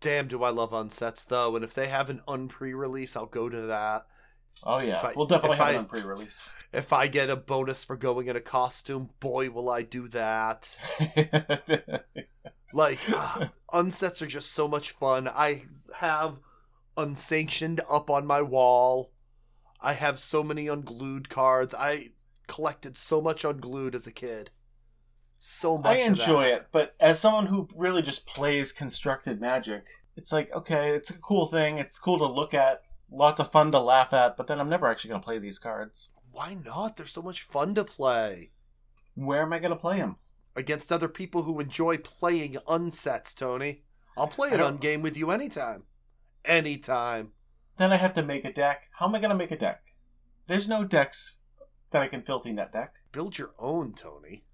[0.00, 1.56] Damn, do I love unsets though?
[1.56, 4.06] And if they have an unpre-release, I'll go to that.
[4.62, 6.54] Oh yeah, I- we'll definitely have I- it on pre-release.
[6.72, 10.76] If I get a bonus for going in a costume, boy, will I do that.
[12.74, 15.28] Like, ah, unsets are just so much fun.
[15.28, 15.62] I
[15.98, 16.38] have
[16.96, 19.12] unsanctioned up on my wall.
[19.80, 21.72] I have so many unglued cards.
[21.72, 22.08] I
[22.48, 24.50] collected so much unglued as a kid.
[25.38, 25.86] So much.
[25.86, 29.84] I enjoy it, but as someone who really just plays constructed magic,
[30.16, 31.78] it's like okay, it's a cool thing.
[31.78, 34.86] It's cool to look at, lots of fun to laugh at, but then I'm never
[34.86, 36.12] actually going to play these cards.
[36.32, 36.96] Why not?
[36.96, 38.50] They're so much fun to play
[39.14, 40.16] Where am I going to play them?
[40.56, 43.34] against other people who enjoy playing unsets.
[43.34, 43.82] Tony,
[44.16, 45.84] I'll play an ungame with you anytime.
[46.44, 47.32] Anytime.
[47.76, 48.84] Then I have to make a deck.
[48.98, 49.82] How am I going to make a deck?
[50.46, 51.40] There's no decks
[51.90, 52.96] that I can filthy net deck.
[53.12, 54.44] Build your own, Tony.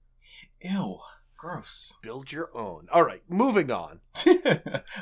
[0.62, 0.98] Ew,
[1.36, 1.96] gross.
[2.02, 2.86] Build your own.
[2.92, 4.00] All right, moving on.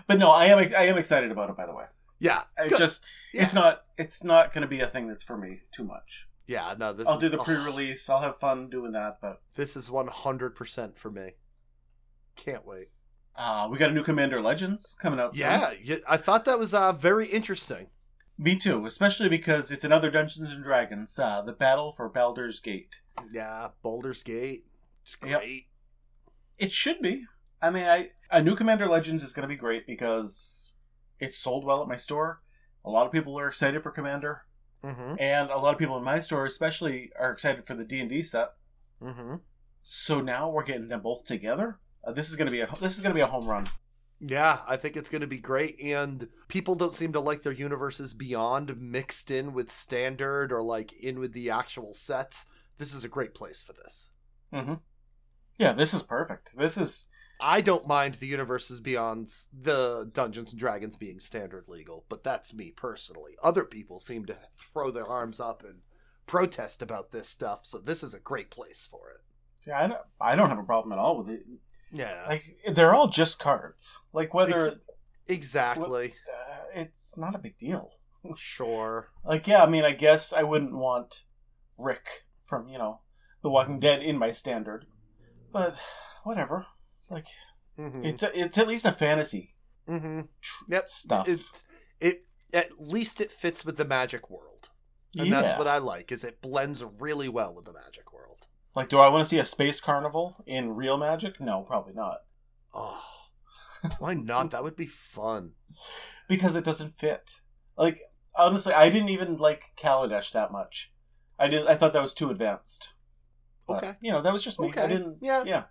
[0.07, 1.57] but no, I am I am excited about it.
[1.57, 1.85] By the way,
[2.21, 2.79] Yeah, I good.
[2.79, 6.29] just it's not it's not going to be a thing that's for me too much.
[6.47, 6.75] yeah.
[6.79, 8.09] No, this I'll is, do the oh, pre-release.
[8.11, 9.19] I'll have fun doing that.
[9.23, 11.33] But This is one hundred percent for me.
[12.37, 12.87] Can't wait.
[13.37, 15.37] uh, we got a new Commander Legends coming out.
[15.37, 15.47] soon.
[15.47, 17.89] Yeah, yeah, I thought that was uh, very interesting.
[18.37, 18.85] me too.
[18.87, 21.19] Especially because it's another Dungeons and Dragons.
[21.19, 23.03] Uh, the battle for Baldur's Gate.
[23.33, 24.65] Yeah, Boulder's Gate.
[25.05, 25.43] It's Yep.
[26.59, 27.25] It should be.
[27.63, 30.73] I mean, I a new Commander Legends is going to be great because
[31.21, 32.43] it's sold well at my store.
[32.85, 34.43] A lot of people are excited for Commander,
[34.85, 35.17] Mm-hmm.
[35.19, 38.09] and a lot of people in my store, especially, are excited for the D and
[38.09, 38.51] D set.
[39.03, 39.35] Mm-hmm.
[39.83, 41.81] So now we're getting them both together.
[42.05, 43.67] Uh, this is going to be a this is going to be a home run.
[44.21, 45.81] Yeah, I think it's going to be great.
[45.83, 50.93] And people don't seem to like their universes beyond mixed in with standard or like
[50.93, 52.47] in with the actual sets.
[52.79, 54.11] This is a great place for this.
[54.53, 54.75] Mm-hmm.
[55.59, 56.57] Yeah, this is perfect.
[56.57, 57.09] This is
[57.41, 62.55] I don't mind the universes beyond the Dungeons and Dragons being standard legal, but that's
[62.55, 63.33] me personally.
[63.43, 65.81] Other people seem to throw their arms up and
[66.27, 69.21] protest about this stuff, so this is a great place for it.
[69.59, 71.45] see, I don't I don't have a problem at all with it.
[71.91, 73.99] Yeah, Like they're all just cards.
[74.13, 74.77] Like whether Ex-
[75.27, 76.15] exactly.
[76.31, 77.93] uh, it's not a big deal.
[78.37, 79.11] Sure.
[79.25, 81.23] Like yeah, I mean, I guess I wouldn't want
[81.79, 83.01] Rick from you know
[83.43, 84.87] The Walking Dead in my standard,
[85.53, 85.81] but
[86.25, 86.67] whatever.
[87.11, 87.27] Like
[87.79, 88.05] Mm-hmm.
[88.05, 89.55] it's it's at least a fantasy
[89.89, 90.23] mm-hmm.
[90.69, 90.89] Yep.
[90.89, 91.29] stuff.
[91.29, 91.41] It,
[92.01, 94.71] it at least it fits with the magic world,
[95.17, 95.43] and yeah.
[95.43, 96.11] that's what I like.
[96.11, 98.49] Is it blends really well with the magic world.
[98.75, 101.41] Like, do I want to see a space carnival in real magic?
[101.41, 102.19] No, probably not.
[102.75, 103.03] Oh,
[104.01, 104.51] why not?
[104.51, 105.53] That would be fun.
[106.29, 107.41] because it doesn't fit.
[107.77, 108.01] Like
[108.35, 110.93] honestly, I didn't even like Kaladesh that much.
[111.39, 111.65] I did.
[111.69, 112.95] I thought that was too advanced.
[113.69, 113.95] But, Okay.
[114.01, 114.73] you know that was just me.
[114.77, 115.19] I didn't.
[115.21, 115.45] Yeah.
[115.47, 115.65] yeah.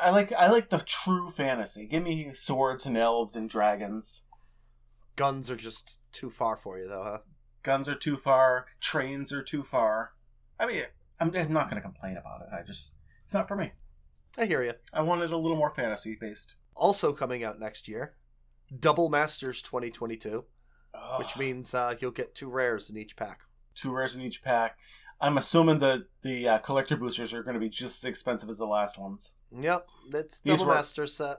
[0.00, 1.86] I like I like the true fantasy.
[1.86, 4.24] Give me swords and elves and dragons.
[5.16, 7.18] Guns are just too far for you, though, huh?
[7.62, 8.66] Guns are too far.
[8.80, 10.12] Trains are too far.
[10.60, 10.82] I mean,
[11.18, 12.48] I'm, I'm not going to complain about it.
[12.52, 13.72] I just it's not for me.
[14.38, 14.74] I hear you.
[14.92, 16.56] I wanted a little more fantasy based.
[16.74, 18.14] Also coming out next year,
[18.78, 20.44] Double Masters 2022,
[21.16, 23.40] which means uh, you'll get two rares in each pack.
[23.74, 24.76] two rares in each pack.
[25.20, 28.58] I'm assuming the the uh, collector boosters are going to be just as expensive as
[28.58, 29.32] the last ones.
[29.58, 31.38] Yep, that's These Double Master set.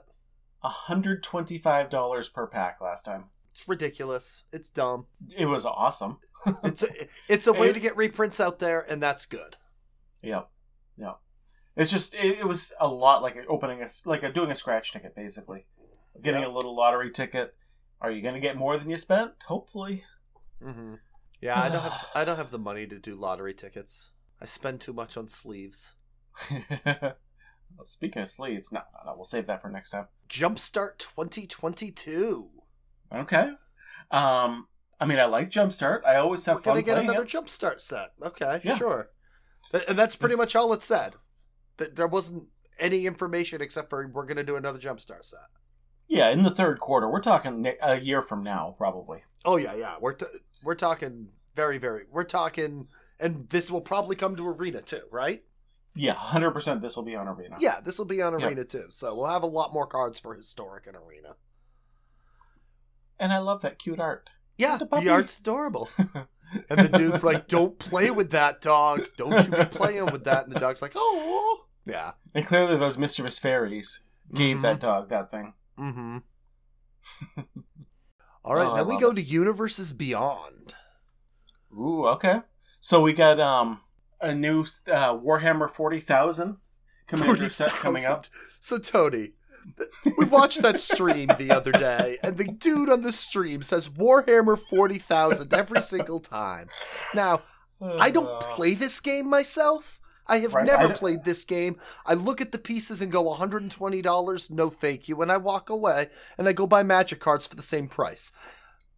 [0.62, 3.26] hundred twenty five dollars per pack last time.
[3.52, 4.44] It's ridiculous.
[4.52, 5.06] It's dumb.
[5.36, 6.18] It was awesome.
[6.62, 6.88] It's a,
[7.28, 9.56] it's a way It- to get reprints out there, and that's good.
[10.22, 10.48] Yep,
[10.96, 11.18] yep.
[11.76, 14.92] It's just it, it was a lot like opening a like a, doing a scratch
[14.92, 15.66] ticket basically,
[16.22, 16.50] getting Yep.
[16.50, 17.54] a little lottery ticket.
[18.00, 19.32] Are you going to get more than you spent?
[19.46, 20.04] Hopefully.
[20.62, 20.94] hmm
[21.40, 24.10] Yeah, I don't have I don't have the money to do lottery tickets.
[24.40, 25.94] I spend too much on sleeves.
[26.54, 27.14] well,
[27.82, 30.06] speaking of sleeves, no, no, no, we'll save that for next time.
[30.28, 32.48] Jumpstart 2022.
[33.14, 33.52] Okay.
[34.10, 34.68] Um,
[35.00, 36.00] I mean, I like Jumpstart.
[36.06, 37.28] I always have We're fun gonna get another it.
[37.28, 38.12] Jumpstart set.
[38.22, 38.76] Okay, Yeah.
[38.76, 39.10] sure.
[39.88, 41.14] And that's pretty much all it said.
[41.76, 42.44] That there wasn't
[42.78, 45.48] any information except for we're gonna do another Jumpstart set.
[46.08, 47.08] Yeah, in the third quarter.
[47.08, 49.24] We're talking a year from now, probably.
[49.44, 49.96] Oh yeah, yeah.
[50.00, 50.26] We're t-
[50.64, 52.04] we're talking very very.
[52.10, 52.88] We're talking,
[53.20, 55.42] and this will probably come to arena too, right?
[55.94, 56.80] Yeah, hundred percent.
[56.82, 57.56] This will be on arena.
[57.58, 58.48] Yeah, this will be on Yep.
[58.48, 58.84] arena too.
[58.90, 61.34] So we'll have a lot more cards for historic and arena.
[63.18, 64.30] and I love that cute art.
[64.56, 65.88] Yeah, The the, art's adorable.
[66.70, 69.02] and the dude's like, "Don't play with that dog.
[69.16, 72.98] Don't you be playing with that." And the dog's like, "Oh, yeah." And clearly, those
[72.98, 74.00] mischievous fairies
[74.34, 74.62] gave Mhm.
[74.62, 75.54] that dog that thing.
[75.78, 76.18] Mm-hmm.
[78.48, 79.16] All right, Oh, then we go it.
[79.16, 80.74] to Universes Beyond.
[81.78, 82.40] Ooh, okay.
[82.80, 83.82] So we got um
[84.22, 86.56] a new uh, Warhammer forty thousand
[87.06, 88.26] commander set coming up.
[88.58, 89.32] So Tony,
[90.16, 94.58] we watched that stream the other day, and the dude on the stream says Warhammer
[94.58, 96.68] forty thousand every single time.
[97.14, 97.42] Now,
[97.82, 100.00] I don't play this game myself.
[100.28, 101.76] I have Right, never I played this game.
[102.06, 106.08] I look at the pieces and go $120, no thank you, and I walk away
[106.36, 108.32] and I go buy magic cards for the same price.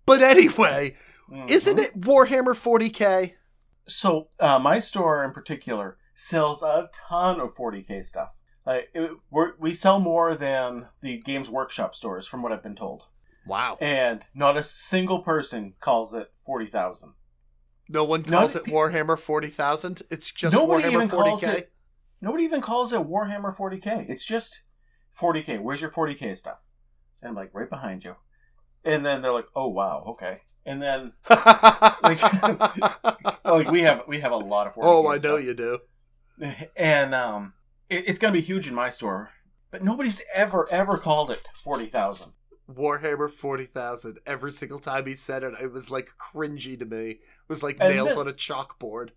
[0.06, 0.96] But anyway,
[1.30, 1.48] mhm.
[1.50, 3.34] isn't it Warhammer 40k?
[3.86, 8.34] So uh, my store in particular sells a ton of 40k stuff.
[8.66, 12.76] Like it, we're, we sell more than the Games Workshop stores, from what I've been
[12.76, 13.08] told,
[13.46, 13.78] Wow.
[13.80, 17.14] and not a single person calls it forty thousand.
[17.92, 20.02] No one calls it Warhammer 40,000.
[20.10, 21.10] It's just Nobody Warhammer even 40k.
[21.10, 21.72] calls it-
[22.22, 24.08] Nobody even calls it Warhammer 40k.
[24.08, 24.62] It's just
[25.18, 25.60] 40k.
[25.60, 26.62] Where's your 40k stuff?
[27.22, 28.16] And I'm like, right behind you.
[28.84, 30.42] And then they're like, oh wow, okay.
[30.64, 32.22] And then like,
[33.44, 34.78] like we have we have a lot of 40k.
[34.82, 35.42] oh, I know stuff.
[35.44, 35.78] you do.
[36.76, 37.54] and um,
[37.88, 39.30] it, it's going to be huge in my store.
[39.70, 42.32] But nobody's ever ever called it forty thousand.
[42.74, 44.18] Warhammer 40,000.
[44.26, 47.10] Every single time he said it, it was like cringy to me.
[47.10, 49.10] It was like And nails then- on a chalkboard.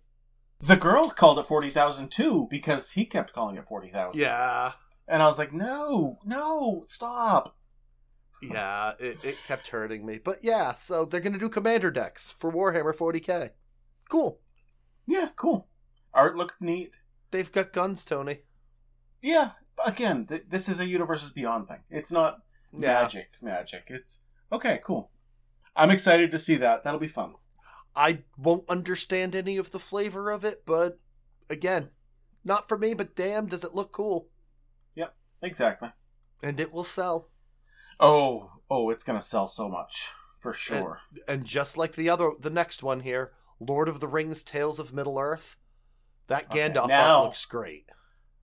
[0.60, 4.20] The girl called it forty thousand too because he kept calling it forty thousand.
[4.20, 4.72] Yeah.
[5.06, 7.56] and I was like, no, no, stop.
[8.40, 10.18] Yeah, it, it kept hurting me.
[10.22, 13.50] But yeah, so they're going to do commander decks for Warhammer 40k.
[14.08, 14.40] Cool.
[15.06, 15.68] Yeah, cool.
[16.14, 16.92] Art looked neat.
[17.30, 18.40] They've got guns, Tony.
[19.22, 19.50] Yeah,
[19.86, 21.80] again, th- this is a universes beyond thing.
[21.90, 22.40] It's not
[22.80, 23.84] magic, magic.
[23.88, 25.10] It's okay, cool.
[25.76, 26.84] I'm excited to see that.
[26.84, 27.34] That'll be fun.
[27.96, 30.98] I won't understand any of the flavor of it, but
[31.48, 31.90] again,
[32.44, 34.28] not for me, but damn, does it look cool.
[34.96, 35.90] Yep, exactly.
[36.42, 37.30] And it will sell.
[38.00, 40.10] Oh, oh, it's gonna sell so much
[40.40, 41.00] for sure.
[41.28, 44.92] And just like the other, the next one here, Lord of the Rings Tales of
[44.92, 45.56] Middle Earth,
[46.26, 47.86] that Okay, Gandalf now- looks great.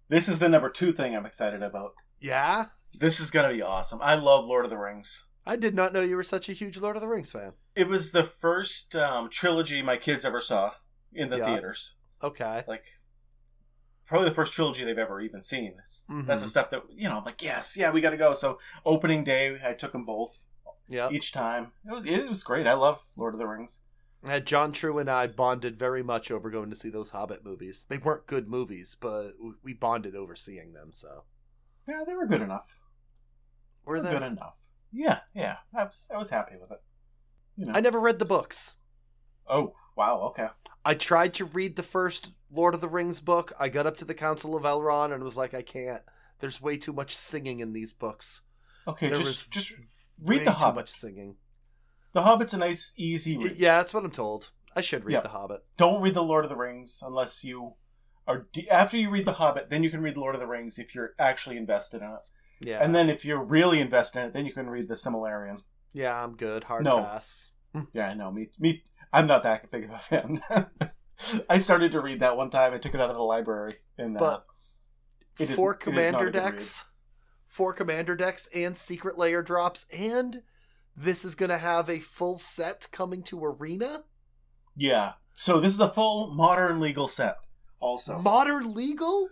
[0.07, 1.93] This is the number two thing I'm excited about.
[2.19, 2.65] Yeah?
[2.97, 3.99] This is gonna be awesome.
[4.01, 5.27] I love Lord of the Rings.
[5.45, 7.53] I did not know you were such a huge Lord of the Rings fan.
[7.75, 10.73] It was the first um, trilogy my kids ever saw
[11.13, 11.45] in the Yeah.
[11.45, 11.95] theaters.
[12.21, 12.63] Okay.
[12.67, 12.99] Like,
[14.05, 15.71] probably the first trilogy they've ever even seen.
[15.71, 17.17] It's- That's the stuff that you know.
[17.17, 18.33] I'm like, yes, yeah, we got to go.
[18.33, 20.45] So opening day, I took them both
[20.87, 21.09] Yeah.
[21.09, 21.71] each time.
[21.87, 22.67] It was, it was great.
[22.67, 23.81] I love Lord of the Rings.
[24.23, 27.87] Uh, John True and I bonded very much over going to see those Hobbit movies.
[27.89, 29.31] They weren't good movies, but
[29.63, 30.89] we bonded over seeing them.
[30.93, 31.23] So
[31.87, 32.79] Yeah, they were good enough.
[33.85, 34.69] were They good enough.
[34.91, 35.57] Yeah, yeah.
[35.75, 36.79] I was I was happy with it.
[37.57, 37.73] You know.
[37.75, 38.75] I never read the books.
[39.47, 40.19] oh wow.
[40.29, 40.47] Okay.
[40.83, 43.53] I tried to read the first Lord of the Rings book.
[43.59, 46.01] I got up to the Council of Elrond and was like, I can't.
[46.39, 48.41] There's way too much singing in these books.
[48.87, 49.07] Okay.
[49.09, 49.73] There just just
[50.23, 50.75] read way the too Hobbit.
[50.75, 51.35] much singing.
[52.13, 53.57] The Hobbit's a nice, easy read.
[53.57, 54.51] Yeah, that's what I'm told.
[54.75, 55.21] I should read Yeah.
[55.21, 55.63] The Hobbit.
[55.77, 57.75] Don't read the Lord of the Rings unless you
[58.27, 59.69] are de- after you read the Hobbit.
[59.69, 62.19] Then you can read Lord of the Rings if you're actually invested in it.
[62.67, 62.79] Yeah.
[62.83, 65.61] And then if you're really invested in it, then you can read the Silmarillion.
[65.93, 66.65] yeah, I'm good.
[66.65, 67.01] Hard No.
[67.01, 67.49] pass.
[67.93, 68.31] Yeah, I know.
[68.31, 68.83] Me, me.
[69.13, 70.41] I'm not that big of a fan.
[71.49, 72.73] I started to read that one time.
[72.73, 74.45] I took it out of the library, and uh, But
[75.39, 76.51] it is- four it is commander good read.
[76.51, 76.85] decks,
[77.45, 80.41] four commander decks, and secret layer drops, and
[80.97, 84.03] this is gonna have a full set coming to Arena.
[84.75, 85.13] yeah.
[85.33, 87.37] So this is a full modern legal set.
[87.81, 89.27] Also, Modern legal.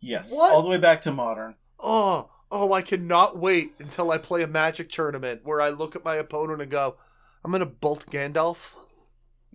[0.00, 0.52] yes, What?
[0.52, 1.54] all the way back to modern.
[1.80, 6.04] Oh, oh, I cannot wait until I play a Magic tournament where I look at
[6.04, 6.96] my opponent and go,
[7.44, 8.74] "I'm gonna bolt Gandalf."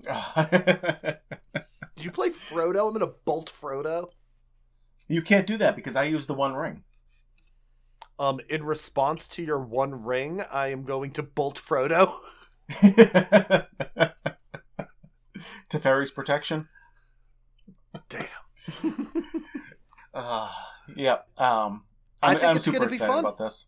[1.95, 2.87] Did you play Frodo?
[2.87, 4.09] I'm gonna bolt Frodo.
[5.09, 6.83] you can't do that because I use the One Ring.
[8.17, 12.15] Um, in response to your one ring, I am going to bolt Frodo.
[15.69, 16.67] to Fairy's protection.
[18.09, 18.27] Damn.
[20.13, 20.51] Uh,
[20.95, 21.19] yeah.
[21.37, 21.83] Um,
[22.21, 23.19] I I'm, think I'm it's super gonna be excited fun.
[23.19, 23.67] about this.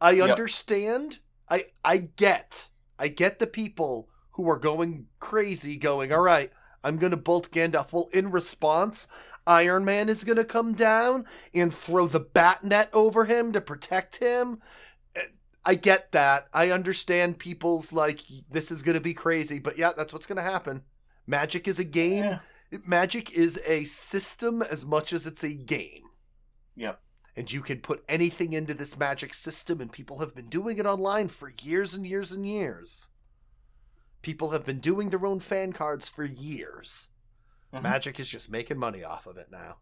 [0.00, 0.30] I Yep.
[0.30, 1.18] understand.
[1.48, 2.68] I I get.
[2.98, 6.52] I get the people who are going crazy, going, all right,
[6.84, 7.92] I'm gonna bolt Gandalf.
[7.92, 9.08] Well, in response,
[9.46, 14.18] Iron Man is gonna come down and throw the bat net over him to protect
[14.18, 14.60] him.
[15.64, 16.48] I get that.
[16.54, 20.36] I understand people's like this is going to be crazy, but yeah, that's what's going
[20.38, 20.84] to happen.
[21.26, 22.24] Magic is a game.
[22.24, 22.38] Yeah.
[22.86, 26.02] Magic is a system as much as it's a game.
[26.76, 27.00] Yep.
[27.36, 30.86] And you can put anything into this magic system, and people have been doing it
[30.86, 33.08] online for years and years and years.
[34.22, 37.08] People have been doing their own fan cards for years.
[37.72, 37.82] Mhm.
[37.82, 39.78] Magic is just making money off of it now.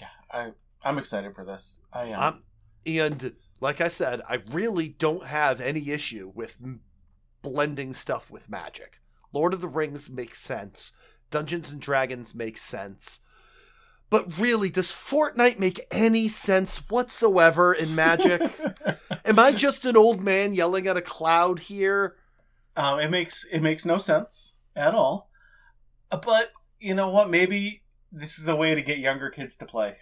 [0.00, 1.80] Yeah, I I'm excited for this.
[1.92, 2.20] I am.
[2.20, 2.42] Um,
[2.86, 6.82] and like I said, I really don't have any issue with m-
[7.42, 9.00] blending stuff with magic.
[9.32, 10.92] Lord of the Rings makes sense.
[11.30, 13.20] Dungeons and Dragons makes sense.
[14.10, 18.40] But really, does Fortnite make any sense whatsoever in magic?
[19.26, 22.16] Am I just an old man yelling at a cloud here?
[22.76, 25.28] um, it makes it makes no sense at all.
[26.10, 27.28] Uh, But you know what?
[27.28, 29.96] Maybe this is a way to get younger kids to play.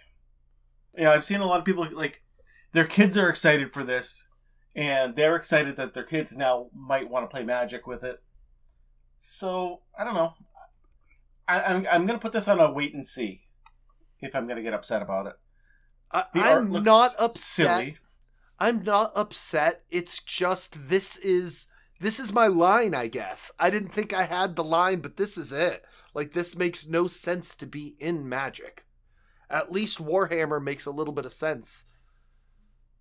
[0.95, 2.23] Yeah, I've seen a lot of people like
[2.71, 4.29] their kids are excited for this,
[4.75, 8.21] and they're excited that their kids now might want to play Magic with it.
[9.17, 10.33] So I don't know.
[11.47, 13.43] I, I'm I'm gonna put this on a wait and see
[14.21, 15.35] if I'm gonna get upset about it.
[16.11, 17.77] I, The I'm looks not upset.
[17.77, 17.97] silly.
[18.59, 19.83] I'm not upset.
[19.89, 21.67] It's just this is
[21.99, 23.51] this is my line, I guess.
[23.59, 25.83] I didn't think I had the line, but this is it.
[26.13, 28.85] Like this makes no sense to be in Magic.
[29.49, 31.85] At least Warhammer makes a little bit of sense.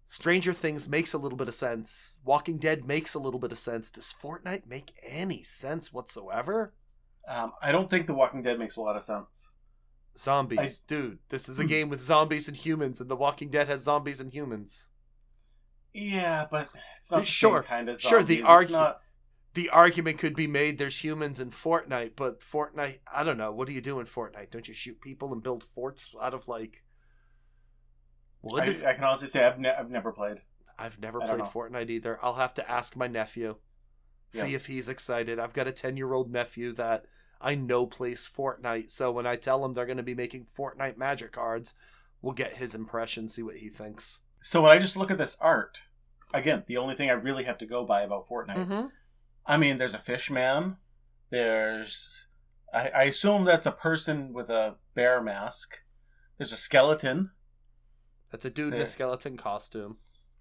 [0.09, 2.19] Stranger Things makes a little bit of sense.
[2.25, 3.91] Walking Dead makes a little bit of sense.
[3.91, 6.73] Does Fortnite make any sense whatsoever?
[7.29, 9.51] Um, I don't think The Walking Dead makes a lot of sense.
[10.19, 11.21] Zombies, dude.
[11.29, 14.33] This is a game with zombies and humans, and The Walking Dead has zombies and
[14.33, 14.89] humans.
[15.93, 18.27] Yeah, but it's not the Sure, same kind of sure, zombies.
[18.27, 19.01] the It's argu- not.
[19.55, 23.53] the argument could be made there's humans in Fortnite, but Fortnite, I don't know.
[23.53, 24.51] What do you do in Fortnite?
[24.51, 26.85] Don't you shoot people and build forts out of like
[28.43, 28.63] wood?
[28.63, 30.41] I, I can honestly say I've, ne- I've never played.
[30.79, 32.19] I've never I played Fortnite either.
[32.23, 33.57] I'll have to ask my nephew,
[34.31, 35.39] see if he's excited.
[35.39, 37.07] I've got a 10 year old nephew that
[37.41, 40.97] I know plays Fortnite, so when I tell him they're going to be making Fortnite
[40.97, 41.75] magic cards,
[42.23, 44.21] we'll get his impression, see what he thinks.
[44.41, 45.85] So when I just look at this art,
[46.33, 48.57] again, the only thing I really have to go by about Fortnite.
[48.57, 48.87] Mm-hmm.
[49.47, 50.79] I mean, there's a fish man.
[51.31, 52.29] There's,
[52.73, 55.83] I, I assume that's a person with a bear mask.
[56.39, 57.31] There's a skeleton.
[58.31, 59.99] That's a dude in a skeleton costume.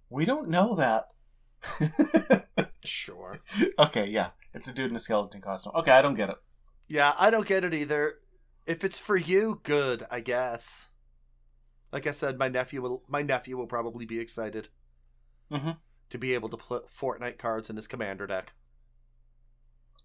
[0.10, 1.12] We don't know that.
[2.86, 3.40] Sure.
[3.80, 5.74] okay, yeah, it's a dude in a skeleton costume.
[5.76, 6.38] Okay, I don't get it.
[6.88, 8.16] Yeah, I don't get it either.
[8.66, 10.90] If it's for you, good, I guess.
[11.92, 14.70] Like I said, my nephew will my nephew will probably be excited
[15.52, 15.80] Mhm.
[16.10, 18.54] to be able to put Fortnite cards in his commander deck.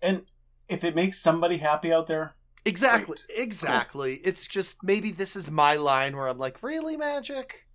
[0.02, 0.30] And
[0.68, 4.16] if it makes somebody happy out there, Exactly, exactly.
[4.16, 7.66] It's just maybe this is my line where I'm like, really, magic.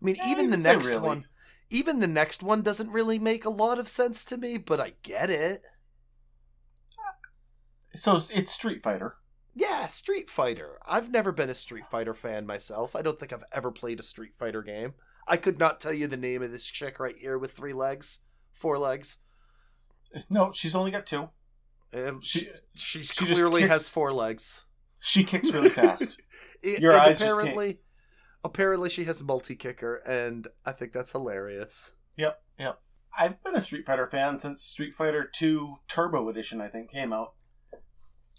[0.00, 1.00] I mean, Yeah, even the next really.
[1.00, 1.28] one,
[1.70, 4.94] even the next one doesn't really make a lot of sense to me, but I
[5.02, 5.62] get it.
[7.94, 9.16] So it's Street Fighter.
[9.54, 10.78] Yeah, Street Fighter.
[10.86, 12.96] I've never been a Street Fighter fan myself.
[12.96, 14.94] I don't think I've ever played a Street Fighter game.
[15.28, 18.18] I could not tell you the name of this chick right here with three legs,
[18.52, 19.16] four legs.
[20.30, 21.30] No, she's only got two.
[21.92, 24.64] Um, She she she clearly kicks- has four legs.
[24.98, 26.20] she kicks really fast.
[26.62, 27.78] Your and eyes apparently,
[28.42, 31.92] apparently she has a multi kicker, and I think that's hilarious.
[32.16, 32.80] Yep, yep.
[33.16, 37.12] I've been a Street Fighter fan since Street Fighter 2 Turbo Edition, I think, came
[37.12, 37.34] out.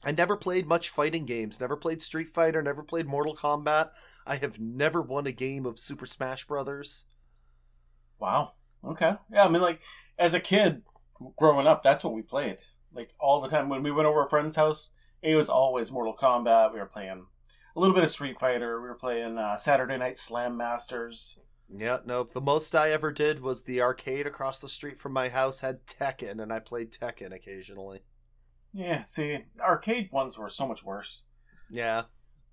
[0.05, 1.59] I never played much fighting games.
[1.59, 2.61] Never played Street Fighter.
[2.61, 3.89] Never played Mortal Kombat.
[4.27, 7.05] I have never won a game of Super Smash Brothers.
[8.19, 8.53] Wow.
[8.83, 9.15] Okay.
[9.31, 9.81] Yeah, I mean, like,
[10.19, 10.83] as a kid
[11.37, 12.59] growing up, that's what we played.
[12.93, 13.67] Like, all the time.
[13.67, 14.91] When we went over a friend's house,
[15.23, 16.71] it was always Mortal Kombat.
[16.71, 17.25] We were playing
[17.75, 18.79] a little bit of Street Fighter.
[18.79, 21.39] We were playing uh, Saturday Night Slam Masters.
[21.67, 22.33] Yeah, nope.
[22.33, 25.87] The most I ever did was the arcade across the street from my house had
[25.87, 28.01] Tekken, and I played Tekken occasionally.
[28.77, 31.27] Yeah, see, arcade ones were so much worse.
[31.69, 32.03] Yeah.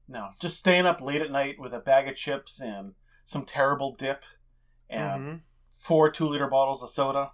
[0.06, 2.94] No, just staying up late at night with a bag of chips and
[3.24, 4.24] some terrible dip
[4.88, 5.40] and Mhm.
[5.68, 7.32] four two liter bottles of soda.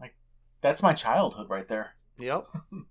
[0.00, 0.16] Like,
[0.62, 1.96] that's my childhood right there.
[2.18, 2.46] Yep.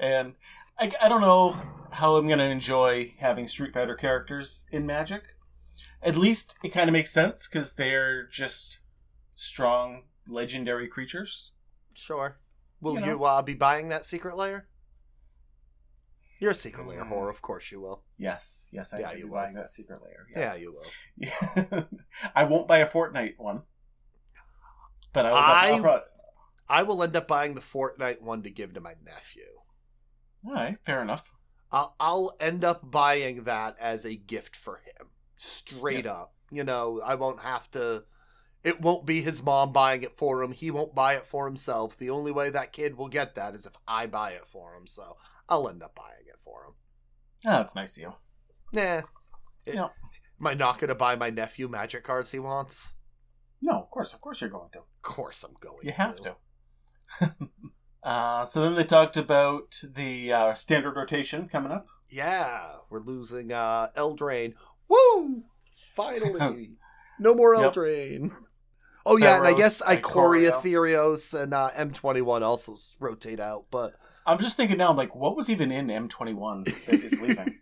[0.00, 0.34] And
[0.80, 1.54] I, I don't know
[1.92, 5.36] how I'm going to enjoy having Street Fighter characters in Magic.
[6.02, 8.80] At least it kind of makes sense because they're just
[9.36, 11.52] strong, legendary creatures.
[11.94, 12.40] Sure.
[12.80, 14.66] Will You you, uh, be buying that secret layer?
[16.40, 17.10] You're a secret layer Mm.
[17.10, 18.02] whore, of course you will.
[18.16, 19.34] Yes, yes, I Yeah, you be will.
[19.34, 20.26] buying that secret layer.
[20.34, 20.86] Yeah, you will.
[21.16, 21.82] Yeah.
[22.34, 23.64] I won't buy a Fortnite one.
[25.12, 26.04] But I will I- I'll
[26.68, 29.42] I will end up buying the Fortnite one to give to my nephew.
[30.46, 31.32] All right, fair enough.
[31.72, 35.08] I'll, I'll end up buying that as a gift for him.
[35.36, 36.34] Straight up.
[36.50, 38.04] You know, I won't have to.
[38.62, 40.52] It won't be his mom buying it for him.
[40.52, 41.96] He won't buy it for himself.
[41.96, 44.86] The only way that kid will get that is if I buy it for him.
[44.86, 45.16] So
[45.48, 46.72] I'll end up buying it for him.
[47.46, 48.12] Oh, that's nice of you.
[48.72, 49.02] Nah.
[49.64, 49.88] It- Yeah.
[50.40, 52.94] Am I not going to buy my nephew magic cards he wants?
[53.62, 54.78] No, of course, of course you're going to.
[54.78, 56.36] Of course I'm going to You have to.
[58.02, 61.86] uh, so then they talked about the uh, standard rotation coming up.
[62.08, 64.54] Yeah, we're losing uh Eldraine.
[64.88, 65.42] Woo!
[65.94, 66.72] Finally.
[67.20, 67.64] no more Yep.
[69.06, 70.62] Oh yeah, and I guess Ikoria, Ikoria.
[70.62, 73.94] Theros, and uh, M21 also rotate out, but
[74.26, 77.58] I'm just thinking now, I'm like, what was even in M21 that is leaving?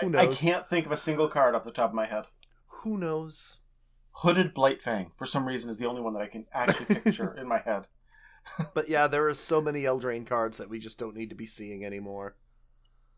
[0.00, 2.26] I, I can't think of a single card off the top of my head.
[2.82, 3.58] who knows?
[4.16, 7.48] Hooded Blightfang, for some reason, is the only one that I can actually picture in
[7.48, 7.88] my head.
[8.74, 11.46] But yeah, there are so many Eldraine cards that we just don't need to be
[11.46, 12.34] seeing anymore.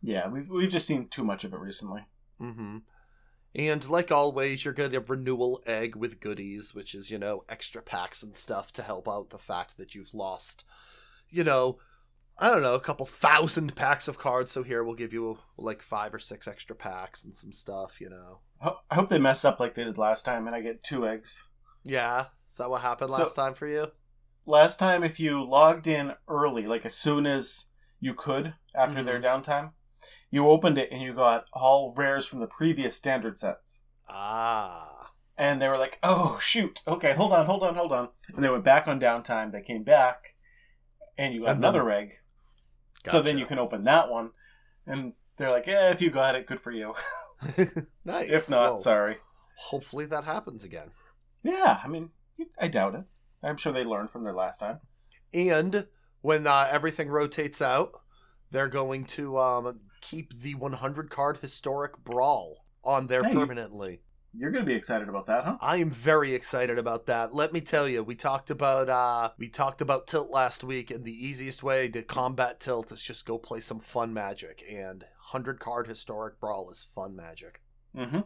[0.03, 2.03] Yeah, we've, we've just seen too much of it recently.
[2.39, 2.78] Mm-hmm.
[3.55, 7.80] And like always, you're getting a renewal egg with goodies, which is, you know, extra
[7.82, 10.64] packs and stuff to help out the fact that you've lost,
[11.30, 11.78] you know,
[12.36, 14.50] I don't know, a couple thousand packs of cards.
[14.50, 18.11] So here we'll give you like five or six extra packs and some stuff, you
[18.11, 18.40] know.
[18.90, 21.48] I hope they mess up like they did last time and I get two eggs.
[21.84, 22.26] Yeah.
[22.50, 23.92] Is that what happened So- last time for you?
[24.46, 27.66] Last time, if you logged in early, like as soon as
[28.00, 29.07] you could after Mhm.
[29.07, 29.72] their downtime,
[30.30, 33.82] you opened it and you got all rares from the previous standard sets.
[34.09, 35.12] Ah.
[35.36, 36.80] And they were like, oh, shoot.
[36.86, 38.09] Okay, hold on, hold on, hold on.
[38.34, 39.50] And they went back on downtime.
[39.52, 40.36] They came back
[41.18, 42.18] and you got And then- another egg.
[43.02, 44.30] So then you can open that one.
[44.86, 46.94] And they're like, yeah, if you got it, good for you.
[48.05, 48.30] nice.
[48.30, 49.16] if not, Well, sorry.
[49.57, 50.90] Hopefully that happens again.
[51.42, 52.11] Yeah, I mean,
[52.59, 53.05] I doubt it.
[53.42, 54.80] I'm sure they learned from their last time.
[55.34, 55.86] And
[56.22, 57.92] when uh, everything rotates out,
[58.50, 63.32] they're going to um, keep the 100 card historic brawl on there Hey.
[63.32, 64.00] permanently.
[64.36, 65.59] You're going to be excited about that, huh?
[65.61, 67.32] I am very excited about that.
[67.32, 71.05] Let me tell you, we talked about uh, we talked about tilt last week, and
[71.05, 74.64] the easiest way to combat tilt is just go play some fun magic.
[74.68, 77.61] And 100 card historic brawl is fun magic.
[77.96, 78.20] Mm-hmm.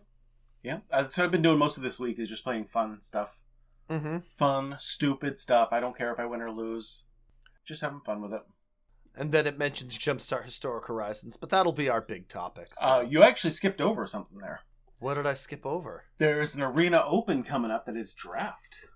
[0.63, 3.43] Yeah, that's what I've been doing most of this week is just playing fun stuff.
[3.91, 4.19] Mm-hmm.
[4.35, 5.69] Fun, stupid stuff.
[5.73, 7.05] I don't care if I win or lose.
[7.67, 8.43] Just having fun with it.
[9.19, 12.69] And then it mentions Jumpstart Historic Horizons, but that'll be our big topic.
[12.81, 14.61] so- Uh, you actually skipped over something there.
[15.01, 16.05] what did I skip over?
[16.19, 18.87] There's an Arena Open coming up that is draft.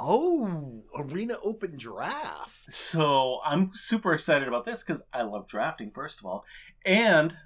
[0.00, 2.72] Oh, Arena Open Draft.
[2.72, 6.44] So I'm super excited about this because I love drafting, first of all.
[6.86, 7.36] And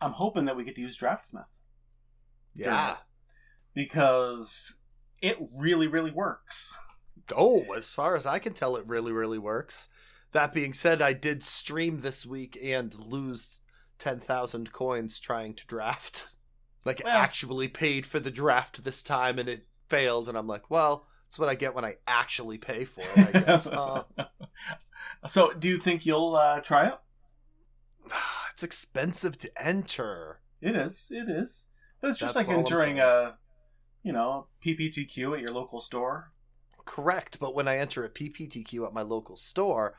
[0.00, 1.44] I'm hoping that we get to use Draftsim
[2.54, 2.96] Yeah.
[3.74, 4.80] because
[5.22, 6.76] it really, really works.
[7.34, 9.88] Oh, as far as I can tell, it really, really works.
[10.36, 13.62] That being said, I did stream this week and lose
[13.98, 16.34] 10,000 coins trying to draft.
[16.84, 20.28] Like, Well- actually paid for the draft this time and it failed.
[20.28, 23.40] And I'm like, well, that's what I get when I actually pay for it, I
[23.40, 23.66] guess.
[23.66, 24.04] uh,
[25.26, 26.98] so, do you think you'll uh, try it?
[28.52, 30.42] it's expensive to enter.
[30.60, 31.10] It is.
[31.12, 31.66] It is.
[32.00, 33.36] But it's just That's like entering a,
[34.04, 36.30] you know, PPTQ at your local store.
[36.84, 39.96] Correct, but when I enter a PPTQ at my local store,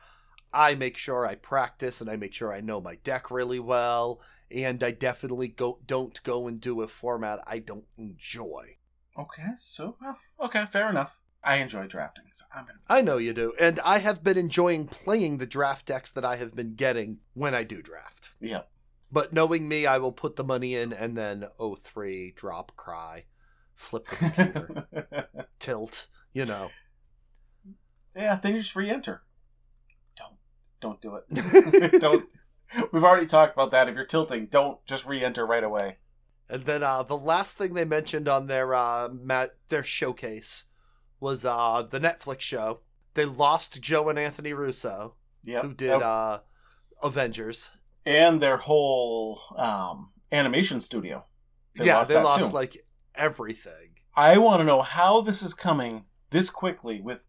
[0.52, 4.20] I make sure I practice and I make sure I know my deck really well,
[4.50, 8.76] and I definitely go don't go and do a format I don't enjoy.
[9.18, 11.20] Okay, so well, okay, fair enough.
[11.42, 12.78] I enjoy drafting, so I'm gonna.
[12.88, 16.36] I know you do, and I have been enjoying playing the draft decks that I
[16.36, 18.30] have been getting when I do draft.
[18.40, 18.62] Yeah.
[19.10, 23.24] But knowing me, I will put the money in and then oh three drop cry,
[23.74, 26.68] flip the computer, tilt, you know.
[28.14, 29.22] yeah, then you just re-enter.
[30.80, 32.00] Don't, don't it.
[32.00, 32.28] don't.
[32.92, 33.88] We've already talked about that.
[33.88, 35.96] If you're tilting, don't just re-enter right away.
[36.50, 40.64] And then uh, the last thing they mentioned on their uh, mat- their showcase
[41.20, 42.80] was uh, the Netflix show.
[43.14, 45.14] They lost Joe and Anthony Russo,
[45.44, 45.62] Yep.
[45.64, 46.40] who did uh,
[47.02, 47.70] Avengers.
[48.06, 51.24] and their whole um, animation studio.
[51.76, 52.54] They yeah, lost they lost too.
[52.54, 53.96] like everything.
[54.16, 57.24] I want to know how this is coming this quickly with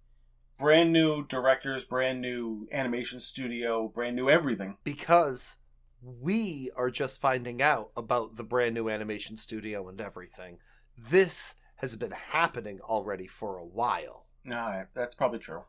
[0.60, 4.78] brand new directors, brand new animation studio, brand new everything.
[4.84, 5.58] because
[6.02, 10.58] we are just finding out about the brand new animation studio and everything.
[10.98, 14.26] This has been happening already for a while.
[14.44, 15.64] No, that's probably true.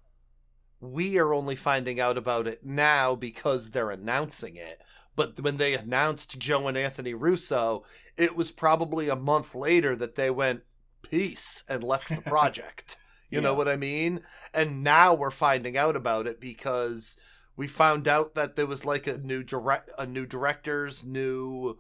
[0.81, 4.81] We are only finding out about it now because they're announcing it.
[5.17, 7.85] But when they announced Joe and Anthony Russo,
[8.17, 10.63] it was probably a month later that they went
[11.03, 12.97] peace and left the project.
[13.31, 14.23] You know what I mean?
[14.53, 17.17] And now we're finding out about it because
[17.57, 21.79] we found out that there was like a new direct a new directors, new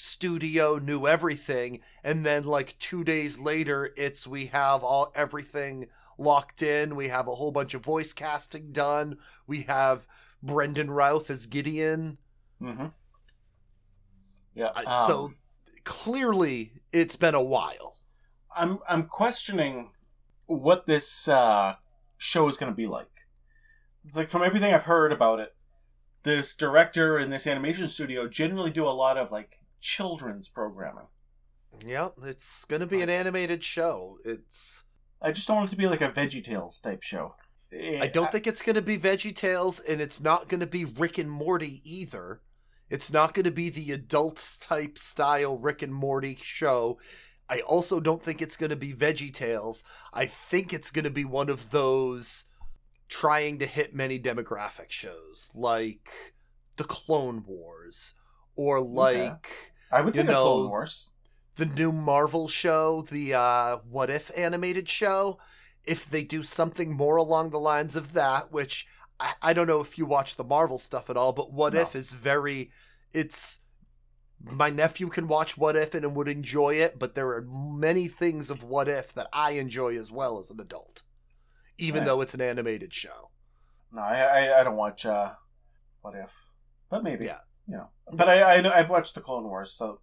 [0.00, 6.62] studio new everything and then like 2 days later it's we have all everything locked
[6.62, 9.16] in, we have a whole bunch of voice casting done,
[9.46, 10.06] we have
[10.42, 12.18] Brandon Routh as Gideon.
[12.62, 12.86] Mm-hmm.
[14.54, 14.70] Yeah.
[14.86, 15.32] Um, so
[15.84, 17.96] clearly it's been a while.
[18.54, 19.90] I'm I'm questioning
[20.48, 21.74] what this uh,
[22.16, 23.26] show is going to be like.
[24.04, 25.54] It's like from everything I've heard about it,
[26.24, 31.06] this director and this animation studio generally do a lot of like children's programming.
[31.86, 34.18] Yeah, it's going to be an animated show.
[34.24, 34.84] It's
[35.20, 37.34] I just don't want it to be like a Veggie Tales type show.
[37.72, 40.66] Eh, I don't think it's going to be Veggie Tales, and it's not going to
[40.66, 42.40] be Rick and Morty either.
[42.88, 46.98] It's not going to be the adult type style Rick and Morty show.
[47.50, 49.82] I also don't think it's going to be Veggie Tales.
[50.12, 52.44] I think it's going to be one of those
[53.08, 56.34] trying to hit many demographic shows, like
[56.76, 58.14] the Clone Wars,
[58.54, 61.10] or like I would take know, Clone Wars.
[61.56, 65.38] the new Marvel show, the uh, What If animated show,
[65.84, 68.86] if they do something more along the lines of that, which
[69.18, 71.80] I, I don't know if you watch the Marvel stuff at all, but What No.
[71.80, 72.70] If is very,
[73.14, 73.60] it's
[74.42, 78.50] my nephew can watch What If and would enjoy it, but there are many things
[78.50, 81.02] of What If that I enjoy as well as an adult,
[81.76, 82.06] even Right.
[82.06, 83.30] though it's an animated show.
[83.92, 85.34] No, I, I I don't watch uh,
[86.02, 86.48] What If,
[86.90, 87.40] but maybe Yeah.
[87.66, 87.90] you know.
[88.12, 90.00] But I I know I've watched the Clone Wars, so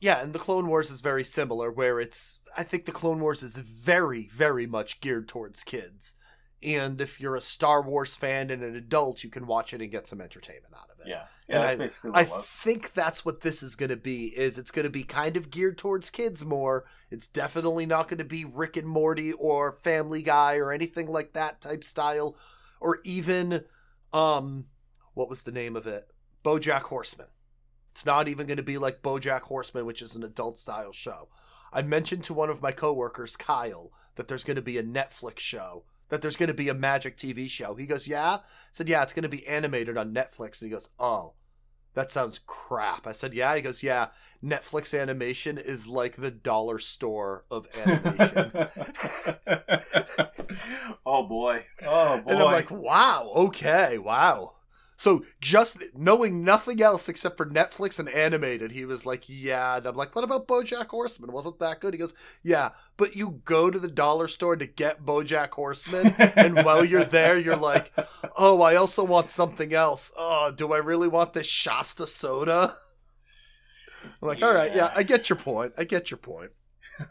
[0.00, 3.42] Yeah, and the Clone Wars is very similar, where it's I think the Clone Wars
[3.42, 6.16] is very, very much geared towards kids.
[6.62, 9.90] And if you're a Star Wars fan and an adult, you can watch it and
[9.92, 11.08] get some entertainment out of it.
[11.08, 12.60] yeah, yeah, And that's I- basically what I it was.
[12.62, 14.26] think that's what this is going to be.
[14.36, 16.84] Is it's going to be kind of geared towards kids more.
[17.10, 21.32] It's definitely not going to be Rick and Morty or Family Guy or anything like
[21.34, 22.36] that type style,
[22.80, 23.64] or even
[24.12, 24.66] um,
[25.14, 26.10] what was the name of it?
[26.44, 27.28] BoJack Horseman.
[27.92, 31.28] It's not even going to be like BoJack Horseman, which is an adult style show.
[31.72, 35.38] I mentioned to one of my coworkers, Kyle, that there's going to be a Netflix
[35.40, 37.74] show, that there's going to be a Magic TV show.
[37.74, 38.40] He goes, "Yeah." I
[38.72, 41.34] said, "Yeah, it's going to be animated on Netflix." And he goes, "Oh,
[41.94, 44.08] that sounds crap." I said, "Yeah." He goes, "Yeah,
[44.44, 48.52] Netflix animation is like the dollar store of animation."
[51.06, 51.66] oh boy!
[51.86, 52.30] Oh boy!
[52.30, 54.54] and I'm like, "Wow, okay, wow."
[54.98, 59.86] So just knowing nothing else except for Netflix and animated, he was like, "Yeah." And
[59.86, 61.30] I'm like, "What about BoJack Horseman?
[61.30, 65.06] Wasn't that good?" He goes, "Yeah, but you go to the dollar store to get
[65.06, 67.92] BoJack Horseman, and while you're there, you're like,
[68.36, 70.12] oh, I also want something else.
[70.18, 72.74] Oh, do I really want this Shasta soda?"
[74.20, 75.74] I'm like, "All right, yeah, I get your point.
[75.78, 76.50] I get your point."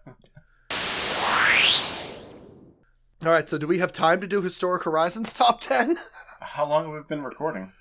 [3.25, 5.97] All right, so do we have time to do Historic Horizons top 10?
[6.41, 7.73] How long have we been recording?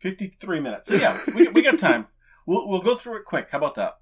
[0.00, 0.88] Fifty-three minutes.
[0.88, 2.08] So yeah, we, we got time.
[2.46, 3.50] We'll we'll go through it quick.
[3.50, 3.98] How about that?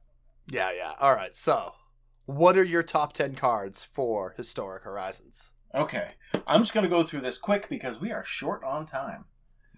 [0.48, 0.94] Yeah, yeah.
[0.98, 1.74] All right, so
[2.26, 5.52] what are your top 10 cards for Historic Horizons?
[5.74, 6.12] Okay,
[6.46, 9.26] I'm just gonna go through this quick because we are short on time.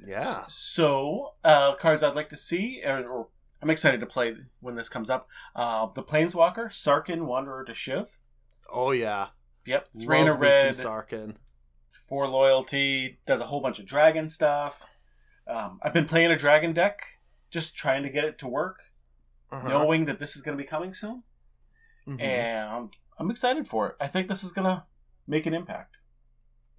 [0.07, 0.45] Yeah.
[0.49, 3.29] So, uh, cards I'd like to see, or, or
[3.61, 5.29] I'm excited to play when this comes up.
[5.55, 8.19] Uh, the Planeswalker, Sarkhan, Wanderer to Shiv.
[8.73, 9.29] Oh, yeah.
[9.65, 11.35] Yep, three in a Love me some red, Sarkhan.
[12.13, 14.85] Four loyalty, does a whole bunch of dragon stuff.
[15.47, 17.01] Um, I've been playing a dragon deck,
[17.51, 18.93] just trying to get it to work,
[19.51, 19.67] Uh-huh.
[19.67, 21.23] knowing that this is going to be coming soon,
[22.07, 22.21] Mhm.
[22.21, 23.97] and I'm excited for it.
[23.99, 24.85] I think this is going to
[25.27, 26.01] make an impact.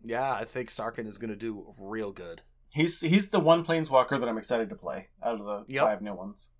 [0.03, 2.43] Yeah, I think Sarkhan is going to do real good.
[2.69, 5.84] He's he's the one planeswalker that I'm excited to play out of the Yep.
[5.84, 6.51] five new ones.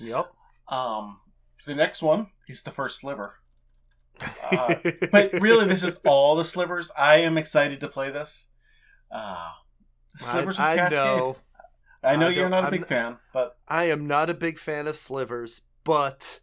[0.00, 0.34] Yep.
[0.66, 1.22] Um,
[1.64, 3.37] the next one is the first sliver.
[4.50, 4.74] Uh,
[5.12, 6.90] but really, this is all the slivers.
[6.96, 8.48] I am excited to play this.
[9.10, 9.50] Uh,
[10.16, 10.98] slivers I, with I Cascade.
[10.98, 11.36] know.
[12.02, 14.58] I know I you're not a I'm big fan, but I am not a big
[14.58, 16.40] fan of slivers, but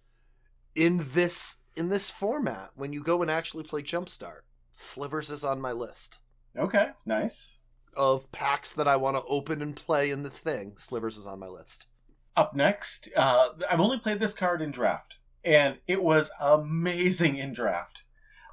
[0.75, 5.61] in this in this format, when you go and actually play Jumpstart, slivers is on
[5.61, 6.19] my list
[6.57, 7.59] okay, nice.
[7.95, 10.73] of packs that I want to open and play in the thing.
[10.77, 11.87] Slivers is on my list.
[12.35, 17.53] Up next, uh, I've only played this card in draft, and it was amazing in
[17.53, 18.03] draft.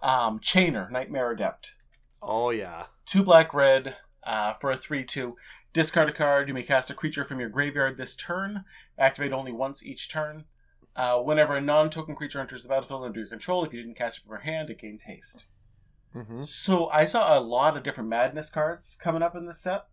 [0.02, 1.74] Um, Chainer, Nightmare Adept.
[2.22, 2.86] Oh yeah.
[3.06, 5.36] two black red uh, for a 3 2.
[5.72, 6.48] Discard a card.
[6.48, 8.64] You may cast a creature from your graveyard this turn.
[8.98, 10.44] Activate only once each turn.
[10.94, 13.96] Uh, whenever a non token creature enters the battlefield under your control, if you didn't
[13.96, 15.46] cast it from your hand, it gains haste.
[16.14, 16.42] Mm-hmm.
[16.42, 19.86] So I saw a lot of different madness cards coming up in this set,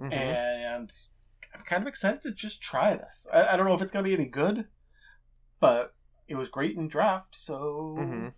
[0.00, 0.12] Mm-hmm.
[0.12, 0.92] and
[1.54, 3.28] I'm kind of excited to just try this.
[3.32, 4.66] I, I don't know if it's going to be any good,
[5.60, 5.94] but
[6.28, 8.32] it was great in draft, so Mhm.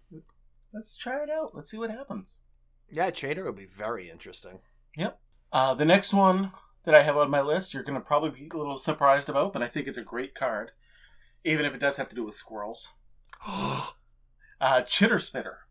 [0.73, 1.55] let's try it out.
[1.55, 2.41] Let's see what happens.
[2.91, 4.61] Yeah, Chainer would be very interesting.
[4.97, 5.21] Yep.
[5.53, 6.53] Uh, the next one
[6.85, 9.53] that I have on my list, you're going to probably be a little surprised about,
[9.53, 10.73] but I think it's a great card,
[11.45, 12.93] even if it does have to do with squirrels.
[14.59, 15.67] Uh, chitter spitter.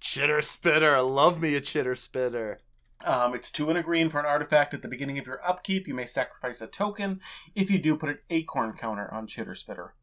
[0.00, 1.00] chitter spitter.
[1.00, 2.60] Love me a chitter spitter.
[3.06, 5.88] Um, it's two and a green for an artifact at the beginning of your upkeep.
[5.88, 7.22] You may sacrifice a token.
[7.54, 9.94] If you do, put an acorn counter on Chitter Spitter.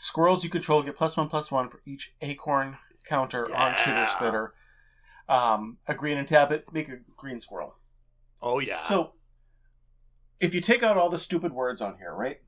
[0.00, 4.06] Squirrels you control get plus one plus one for each acorn counter on Chitter Yeah.
[4.06, 4.54] Spitter.
[5.28, 7.74] Um, a green and tap it, make a green squirrel.
[8.40, 8.76] Oh yeah.
[8.76, 9.12] So,
[10.40, 12.40] if you take out all the stupid words on here, right?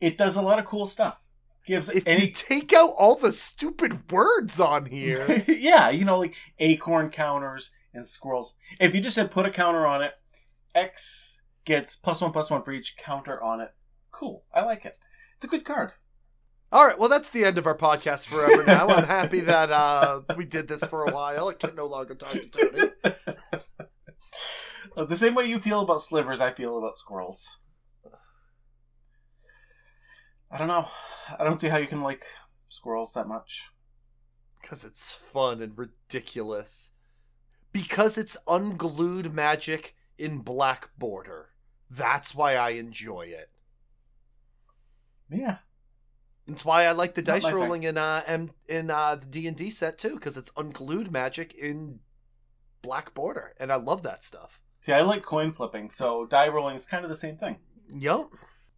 [0.00, 1.28] It does a lot of cool stuff.
[1.66, 6.18] Gives if any you take out all the stupid words on here, yeah, you know,
[6.18, 8.54] like acorn counters and squirrels.
[8.80, 10.12] If you just said put a counter on it,
[10.74, 13.74] X gets plus one plus one for each counter on it.
[14.10, 14.44] Cool.
[14.54, 14.96] I like it.
[15.36, 15.92] It's a good card.
[16.72, 16.98] All right.
[16.98, 18.64] Well, that's the end of our podcast forever.
[18.66, 21.48] Now I'm happy that uh, we did this for a while.
[21.48, 22.90] I can no longer talk to Tony.
[24.96, 27.58] Uh, the same way you feel about slivers, I feel about squirrels.
[30.50, 30.88] I don't know.
[31.38, 32.24] I don't see how you can like
[32.68, 33.70] squirrels that much.
[34.60, 36.90] Because it's fun and ridiculous.
[37.70, 41.50] Because it's unglued magic in black border.
[41.88, 43.50] That's why I enjoy it.
[45.30, 45.58] Yeah.
[46.48, 47.58] It's why I like the Not dice my thing.
[47.58, 51.12] rolling in uh M- in uh the D and D set too, because it's unglued
[51.12, 52.00] magic in
[52.82, 54.60] black border, and I love that stuff.
[54.80, 57.58] See, I like coin flipping, so die rolling is kind of the same thing.
[57.94, 58.26] Yep.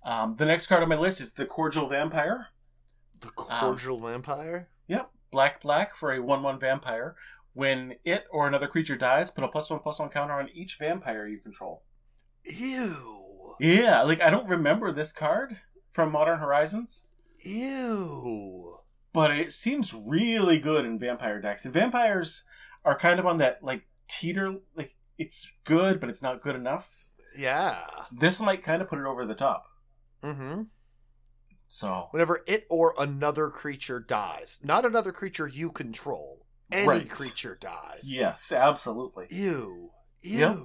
[0.02, 2.48] Um, the next card on my list is the Cordial Vampire.
[3.20, 4.68] The cordial vampire.
[4.86, 7.14] Yep, black black for a one one vampire.
[7.52, 10.76] When it or another creature dies, put a plus one plus one counter on each
[10.78, 11.82] vampire you control.
[12.44, 13.56] Ew.
[13.60, 15.58] Yeah, like I don't remember this card
[15.90, 17.04] from Modern Horizons,
[17.42, 18.76] Ew.
[19.12, 21.64] but it seems really good in vampire decks.
[21.64, 22.44] And vampires
[22.84, 27.04] are kind of on that like teeter, like it's good, but it's not good enough.
[27.36, 27.78] Yeah.
[28.12, 29.66] This might kind of put it over the top.
[30.22, 30.62] Mm-hmm.
[31.68, 37.08] So Whenever it or another creature dies, not another creature you control, any Right.
[37.10, 38.02] creature dies.
[38.04, 39.26] yes, absolutely.
[39.30, 39.90] Ew.
[40.22, 40.38] Ew.
[40.38, 40.56] Yep.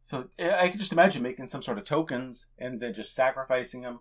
[0.00, 3.82] So I I can just imagine making some sort of tokens and then just sacrificing
[3.82, 4.00] them.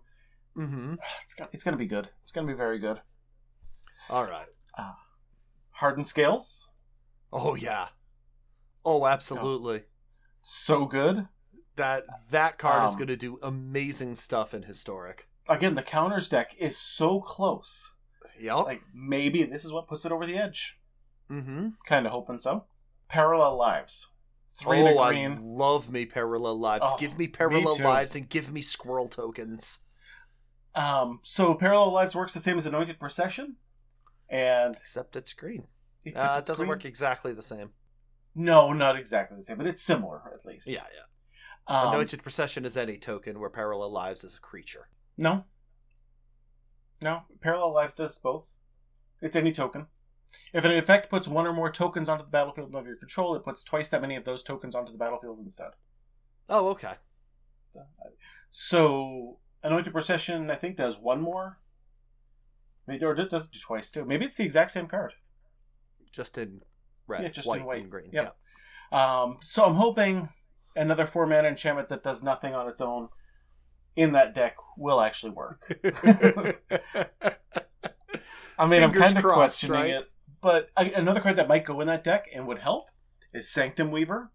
[0.58, 0.96] Mm-hmm.
[1.24, 2.10] It's gonna, it's gonna be good.
[2.24, 3.02] It's gonna be very good.
[4.10, 4.48] All right.
[4.78, 4.94] Uh,
[5.72, 6.70] Hardened scales,
[7.32, 7.90] Oh yeah.
[8.86, 9.84] Oh, absolutely.
[10.42, 11.28] so good.
[11.76, 15.28] That that card is Um, going to do amazing stuff in historic.
[15.50, 17.96] Again, the counters deck is so close.
[18.40, 18.56] Yep.
[18.66, 20.80] Like maybe this is what puts it over the edge.
[21.30, 21.70] mm-hmm.
[21.86, 22.66] Kind of hoping so.
[23.10, 24.14] Parallel lives,
[24.50, 25.42] three oh, and a I green.
[25.58, 26.86] love me parallel lives.
[26.88, 27.84] Oh, give me me parallel too.
[27.84, 29.80] lives and give me squirrel tokens.
[30.78, 33.56] Um, so parallel lives works the same as anointed procession,
[34.30, 35.68] and Except it's green.
[36.06, 36.70] except Uh, it doesn't green.
[36.70, 37.72] work exactly the same.
[38.36, 40.68] No, not exactly the same, but it's similar at least.
[40.70, 41.06] Yeah, yeah.
[41.66, 44.90] Um, Anointed procession is any token where parallel lives is a creature.
[45.18, 45.46] No.
[47.02, 48.58] No, Parallel Lives does both.
[49.22, 49.88] It's any token.
[50.52, 53.44] If an effect puts one or more tokens onto the battlefield under your control, it
[53.44, 55.72] puts twice that many of those tokens onto the battlefield instead.
[56.50, 56.94] Oh, okay.
[58.50, 61.60] So, Anointed Procession, I think, does one more.
[62.88, 64.06] Maybe, or it does do twice too.
[64.06, 65.14] Maybe it's the exact same card.
[66.14, 66.62] Just in
[67.06, 67.82] red, Yeah, just white, in white.
[67.82, 68.10] and green.
[68.14, 68.36] Yep.
[68.92, 70.30] Um, so I'm hoping
[70.76, 73.10] another four mana enchantment that does nothing on its own
[73.98, 75.62] in that deck will actually work.
[78.60, 79.90] I mean, I'm kind of questioning right?
[79.92, 80.12] it,
[80.42, 82.90] but I, another card that might go in that deck and would help
[83.34, 84.32] is Sanctum Weaver.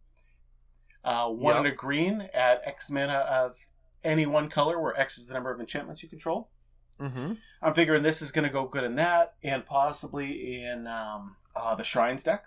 [1.04, 1.64] Uh, one Yep.
[1.64, 3.56] and a green at X mana of
[4.04, 6.50] any one color, where X is the number of enchantments you control.
[6.98, 7.34] mm-hmm.
[7.62, 11.74] I'm figuring this is going to go good in that, and possibly in um, uh,
[11.74, 12.46] the Shrines deck.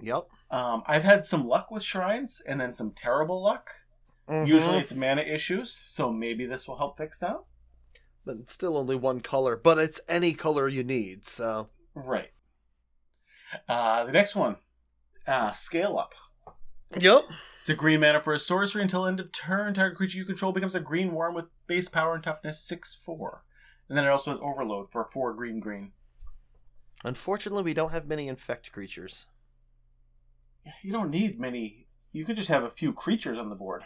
[0.00, 0.28] Yep.
[0.50, 3.70] Um, I've had some luck with Shrines, and then some terrible luck.
[4.28, 4.46] Mm-hmm.
[4.46, 7.38] Usually, it's mana issues, so maybe this will help fix that.
[8.24, 11.26] But it's still only one color, but it's any color you need.
[11.26, 12.30] So Right.
[13.68, 14.56] Uh, the next one,
[15.26, 16.12] uh, Scale Up.
[16.96, 17.24] Yep.
[17.58, 19.74] It's a green mana for a sorcery until end of turn.
[19.74, 23.44] Target creature you control becomes a green worm with base power and toughness 6 4.
[23.88, 25.92] And then it also has Overload for 4 green green.
[27.04, 29.26] Unfortunately, we don't have many infect creatures.
[30.82, 31.86] You don't need many.
[32.12, 33.84] You could just have a few creatures on the board.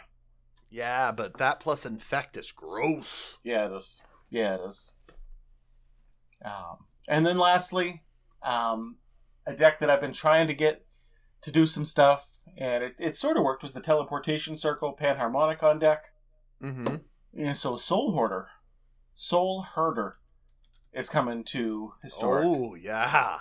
[0.69, 3.37] Yeah, but that plus infect is gross.
[3.43, 4.01] Yeah, it is.
[4.29, 4.95] Yeah, it is.
[6.43, 8.03] Um, and then lastly,
[8.41, 8.97] um,
[9.45, 10.85] a deck that I've been trying to get
[11.43, 15.79] to do some stuff, and it, it sort of worked, was the Teleportation Circle Panharmonicon
[15.79, 16.05] deck.
[16.61, 16.95] Mm-hmm.
[17.33, 18.47] Yeah, so Soul Hoarder,
[19.13, 20.17] Soul Herder,
[20.93, 22.45] is coming to Historic.
[22.47, 23.39] Oh yeah.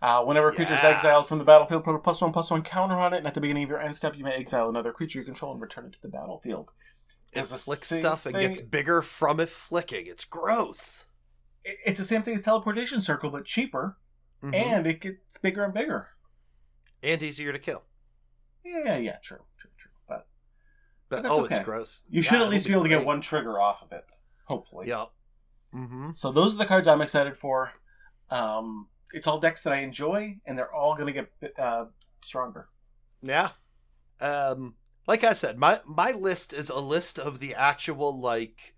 [0.00, 0.90] Uh, whenever a creature is Yeah.
[0.90, 3.34] exiled from the battlefield, put a plus one plus one counter on it, and at
[3.34, 5.86] the beginning of your end step, you may exile another creature you control and return
[5.86, 6.70] it to the battlefield.
[7.32, 10.06] It Does the flicks stuff and thing- gets bigger from it flicking.
[10.06, 11.04] It's gross.
[11.84, 13.98] it's the same thing as teleportation circle, but cheaper,
[14.42, 14.54] Mhm.
[14.54, 16.10] and it gets bigger and bigger.
[17.02, 17.84] And easier to kill.
[18.64, 19.92] Yeah, yeah, yeah, true, true, true.
[20.08, 20.26] But
[21.08, 21.56] But, that's oh, okay.
[21.56, 22.04] it's gross.
[22.08, 24.04] you should Yeah, at least be able to get one trigger off of it,
[24.44, 24.88] hopefully.
[24.88, 25.10] Yep.
[25.74, 26.10] Mm-hmm.
[26.14, 27.72] So those are the cards I'm excited for.
[28.30, 31.86] Um, it's all decks that I enjoy, and they're all going to get uh,
[32.20, 32.68] stronger.
[33.22, 33.50] Yeah.
[34.20, 34.74] Um,
[35.06, 38.74] like I said, my my list is a list of the actual like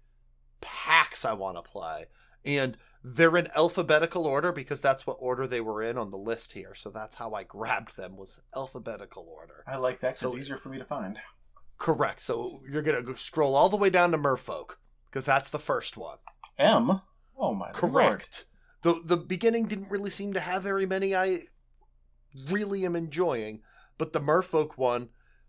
[0.61, 2.07] packs I want to play,
[2.45, 6.53] and they're in alphabetical order because that's what order they were in on the list
[6.53, 6.75] here.
[6.75, 9.65] So that's how I grabbed them was alphabetical order.
[9.67, 11.19] I like that So- it's easier for me to find.
[11.79, 12.21] Correct.
[12.21, 14.77] So you're gonna go scroll all the way down to Merfolk
[15.09, 16.19] because that's the first one.
[16.59, 17.01] M.
[17.39, 17.75] Oh my lord!
[17.75, 18.45] Correct.
[18.83, 21.45] The the beginning didn't really seem to have very many I
[22.51, 23.63] really am enjoying,
[23.97, 25.09] but the Merfolk one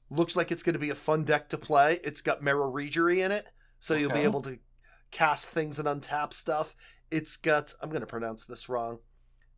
[0.09, 1.99] looks like it's going to be a fun deck to play.
[2.03, 3.45] It's got Merrow Reejerey in it,
[3.79, 4.59] so you'll be able to
[5.11, 6.75] cast things and untap stuff.
[7.11, 8.99] It's got I'm going to pronounce this wrong.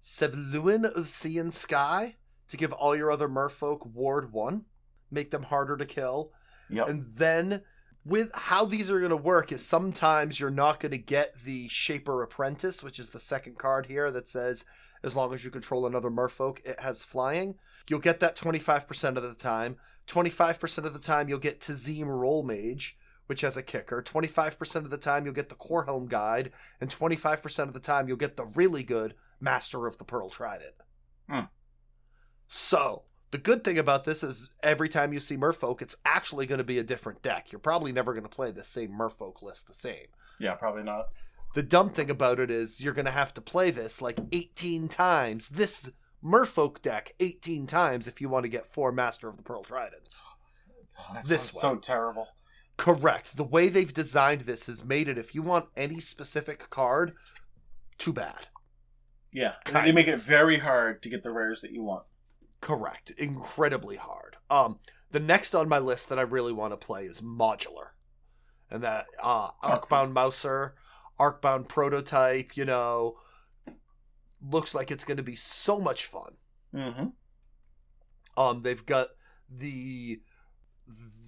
[0.01, 2.18] Svyelun of Sea and Sky
[2.49, 4.66] to give all your other Merfolk Ward 1,
[5.10, 6.32] make them harder to kill.
[6.70, 6.89] Yep.
[6.89, 7.62] And then
[8.06, 11.70] with how these are going to work is sometimes you're not going to get the
[11.70, 14.66] Shaper Apprentice, which is the second card here that says
[15.04, 17.56] as long as you control another merfolk, it has flying.
[17.89, 19.78] You'll get that 25% of the time.
[20.08, 22.93] 25% of the time you'll get Tazeem Roilmage,
[23.34, 23.99] which has a kicker.
[23.99, 28.15] 25% of the time you'll get the Coralhelm Guide, and 25% of the time you'll
[28.15, 30.75] get the really good Master of the Pearl Trident.
[31.27, 31.45] Hmm.
[32.47, 36.59] So, the good thing about this is every time you see Merfolk, it's actually going
[36.59, 37.51] to be a different deck.
[37.51, 40.05] You're probably never going to play the same Merfolk list the same.
[40.39, 41.07] Yeah, probably not.
[41.55, 44.89] The dumb thing about it is you're going to have to play this like 18
[44.89, 45.49] times.
[45.49, 45.91] This
[46.23, 50.21] Merfolk deck 18 times if you want to get four Master of the Pearl Tridents.
[50.99, 52.27] Oh, This sounds so terrible.
[52.78, 53.38] Correct.
[53.38, 57.13] The way they've designed this has made it if you want any specific card,
[57.97, 58.47] too bad.
[59.32, 62.05] Yeah, Kind they make it very hard to get the rares that you want.
[62.61, 63.11] Correct.
[63.17, 64.38] Incredibly hard.
[64.49, 64.80] Um,
[65.11, 67.89] the next on my list that I really want to play is modular,
[68.69, 70.76] and that uh, Arcbound Mouser,
[71.19, 72.55] Arcbound Prototype.
[72.55, 73.15] You know,
[74.41, 76.34] looks like it's going to be so much fun.
[76.74, 77.07] Mm-hmm.
[78.38, 79.09] Um, they've got
[79.49, 80.21] the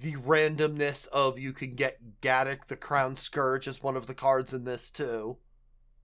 [0.02, 4.54] the randomness of you can get Gadrak the Crown Scourge as one of the cards
[4.54, 5.38] in this too.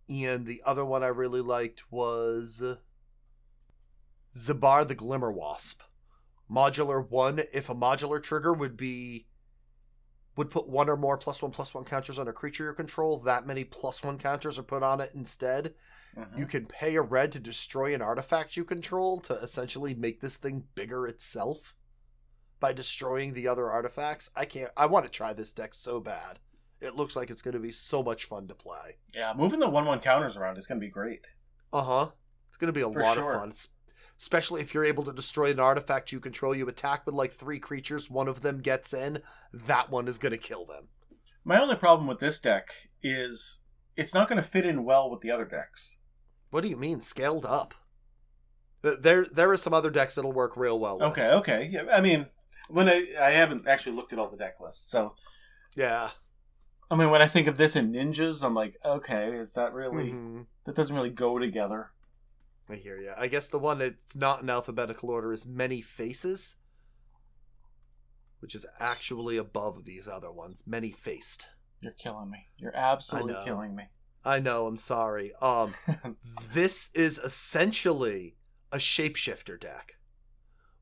[0.09, 2.64] And the other one I really liked was
[4.36, 5.78] Zabaz the Glimmerwasp.
[6.49, 9.28] Modular one, if a modular trigger would be
[10.36, 13.20] would put one or more plus one plus one counters on a creature you control,
[13.20, 15.74] that many plus one counters are put on it instead.
[16.18, 16.39] Mm-hmm.
[16.39, 20.38] You can pay a red to destroy an artifact you control to essentially make this
[20.38, 21.76] thing bigger itself
[22.62, 24.32] by destroying the other artifacts.
[24.34, 24.72] I can't.
[24.78, 26.39] I want to try this deck so bad.
[26.80, 28.97] It looks like it's going to be so much fun to play.
[29.14, 31.28] Yeah, moving the one-one counters around is going to be great.
[31.74, 32.07] Uh huh.
[32.47, 33.34] It's going to be a For lot sure.
[33.34, 33.53] of fun,
[34.20, 36.55] especially if you're able to destroy an artifact you control.
[36.55, 38.09] You attack with like three creatures.
[38.09, 39.22] One of them gets in.
[39.53, 40.88] That one is going to kill them.
[41.43, 43.64] My only problem with this deck is
[43.95, 45.99] it's not going to fit in well with the other decks.
[46.51, 47.74] What do you mean scaled up?
[48.82, 50.99] There, there are some other decks that'll work real well.
[50.99, 51.09] With.
[51.09, 51.70] Okay, okay.
[51.72, 52.28] Yeah, I mean,
[52.72, 55.15] when I I haven't actually looked at all the deck lists, so
[55.76, 56.11] Yeah.
[56.89, 60.11] I mean, when I think of this in ninjas, I'm like, okay, is that really
[60.11, 60.47] Mhm.
[60.65, 61.93] that doesn't really go together?
[62.69, 63.13] I hear you.
[63.17, 66.57] I guess the one that's not in alphabetical order is Many Faces,
[68.39, 70.65] which is actually above these other ones.
[70.67, 71.47] Many Faced.
[71.80, 72.47] You're killing me.
[72.57, 73.86] You're absolutely killing me.
[74.26, 75.34] I know, I'm sorry.
[75.41, 75.74] Um
[76.53, 78.36] this is essentially
[78.72, 79.93] a shapeshifter deck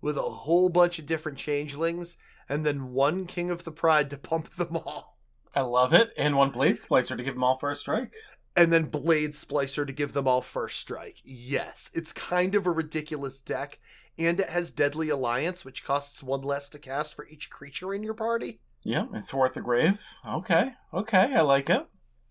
[0.02, 4.18] with a whole bunch of different changelings and then one King of the Pride to
[4.18, 5.18] pump them all.
[5.56, 8.14] I love it, and one blade splicer to give them all first strike.
[8.56, 11.18] and then Blade Splicer to give them all first strike.
[11.24, 13.80] Yes, it's kind of a ridiculous deck,
[14.18, 18.04] and it has Deadly Alliance, which costs one less to cast for each creature in
[18.04, 18.60] your party.
[18.84, 20.04] Yeah, and thwart the grave.
[20.28, 21.88] Okay, okay, I like it.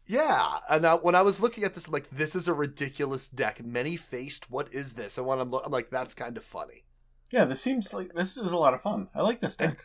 [0.06, 3.28] Yeah, and I, when I was looking at this, I'm like, this is a ridiculous
[3.28, 3.64] deck.
[3.64, 4.50] Many faced.
[4.50, 5.18] What is this?
[5.18, 6.84] And when I'm, lo- I'm like, that's kind of funny.
[7.32, 9.08] Yeah, this seems like this is a lot of fun.
[9.14, 9.78] I like this deck.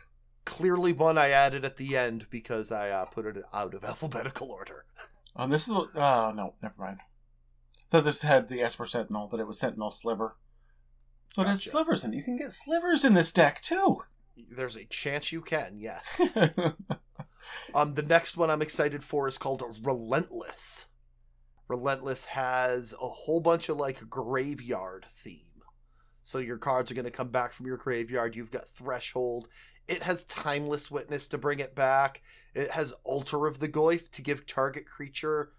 [0.44, 4.50] Clearly, one I added at the end because I uh, put it out of alphabetical
[4.50, 4.84] order.
[5.36, 6.98] Um, this is the oh no, never mind.
[7.90, 10.36] thought this had the Esper Sentinel, but it was Sentinel Sliver.
[11.28, 12.16] So it has slivers in it.
[12.16, 13.98] You can get slivers in this deck too.
[14.36, 16.20] There's a chance you can, yes.
[17.74, 20.86] Um, the next one I'm excited for is called Relentless.
[21.68, 25.43] Relentless has a whole bunch of like graveyard theme.
[26.24, 28.34] So your cards are going to come back from your graveyard.
[28.34, 29.46] You've got Threshold.
[29.86, 32.22] It has Timeless Witness to bring it back.
[32.54, 35.52] It has Altar of the Goyf to give target creature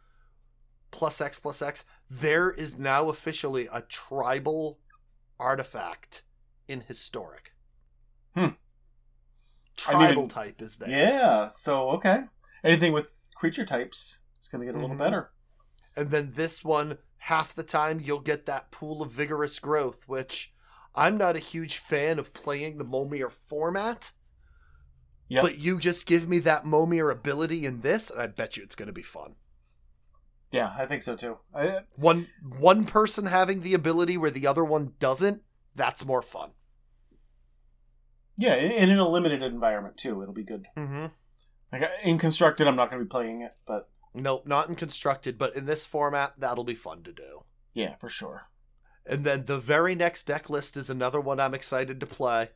[0.91, 1.85] plus X plus X.
[2.09, 4.79] There is now officially a tribal
[5.39, 6.23] artifact
[6.67, 7.53] in historic.
[8.33, 8.47] Hmm.
[9.77, 10.89] Tribal even- type is there.
[10.89, 11.47] Yeah.
[11.49, 12.23] So okay.
[12.63, 14.99] Anything with creature types is going to get a little Mhm.
[14.99, 15.31] better.
[15.95, 20.51] And then this one, half the time you'll get that pool of vigorous growth, which
[20.95, 24.11] I'm not a huge fan of playing the Momir format.
[25.27, 25.43] Yep.
[25.43, 28.75] But you just give me that Momir ability in this, and I bet you it's
[28.75, 29.35] going to be fun.
[30.51, 31.39] Yeah, I think so too.
[31.53, 32.27] I, One
[32.59, 35.41] one person having the ability where the other one doesn't,
[35.75, 36.51] that's more fun.
[38.37, 40.67] yeah, and in a limited environment too, it'll be good.
[40.77, 41.07] Mm-hmm.
[41.73, 45.37] Like in constructed, I'm not going to be playing it, but Nope, not in constructed,
[45.37, 47.43] but in this format, that'll be fun to do.
[47.73, 48.47] yeah, for sure.
[49.05, 52.49] And then the very next deck list is another one I'm excited to play.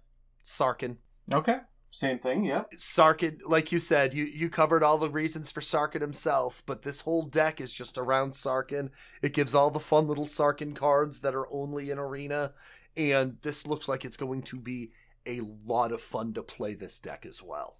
[0.44, 0.98] Sarkhan.
[1.32, 1.60] Okay,
[1.92, 2.44] same thing.
[2.46, 2.72] Yep.
[2.78, 7.02] Sarkhan, like you said, you, you covered all the reasons for Sarkhan himself, but this
[7.02, 8.90] whole deck is just around Sarkhan.
[9.22, 12.54] It gives all the fun little Sarkhan cards that are only in Arena,
[12.98, 14.92] and this looks like it's going to be
[15.26, 17.78] a lot of fun to play this deck as well.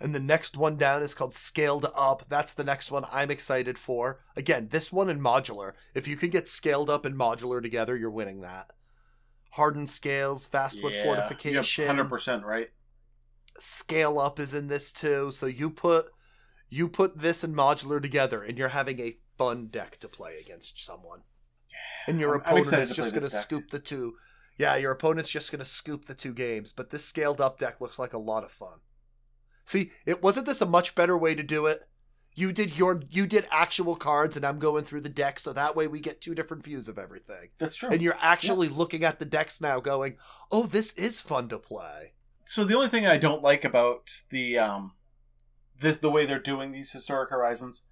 [0.00, 2.24] And the next one down is called Scaled Up.
[2.28, 4.20] That's the next one I'm excited for.
[4.36, 5.72] Again, this one in modular.
[5.94, 8.72] If you can get Scaled Up and modular together, you're winning that.
[9.52, 12.70] Hardened scales, fast wood fortification Hundred percent right.
[13.58, 16.06] scale up is in this too so you put
[16.68, 20.84] you put this and modular together and you're having a fun deck to play against
[20.84, 21.20] someone
[22.08, 24.16] and your I'm- I'm opponent is to just going to scoop the two
[24.58, 27.80] yeah your opponent's just going to scoop the two games but this scaled up deck
[27.80, 28.80] looks like a lot of fun
[29.64, 31.88] see it wasn't this a much better way to do it
[32.34, 35.76] you did your you did actual cards and i'm going through the deck so that
[35.76, 37.90] way we get two different views of everything That's true.
[37.90, 40.16] and you're actually looking at the decks now going
[40.50, 42.12] oh this is fun to play
[42.44, 44.92] so the only thing I don't like about the um
[45.78, 47.82] this the way they're doing these historic horizons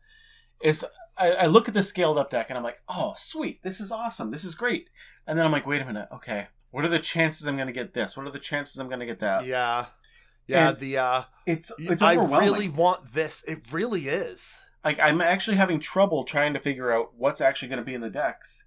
[0.63, 0.85] is
[1.17, 3.91] I, I look at the scaled up deck and I'm like, oh sweet, this is
[3.91, 4.89] awesome, this is great,
[5.27, 7.73] and then I'm like, wait a minute, okay, what are the chances I'm going to
[7.73, 8.17] get this?
[8.17, 9.45] What are the chances I'm going to get that?
[9.45, 9.87] yeah
[10.53, 13.43] yeah And the uh It's it's I really want this.
[13.49, 14.61] It really is.
[14.85, 18.01] like I'm actually having trouble trying to figure out what's actually going to be in
[18.01, 18.67] the decks,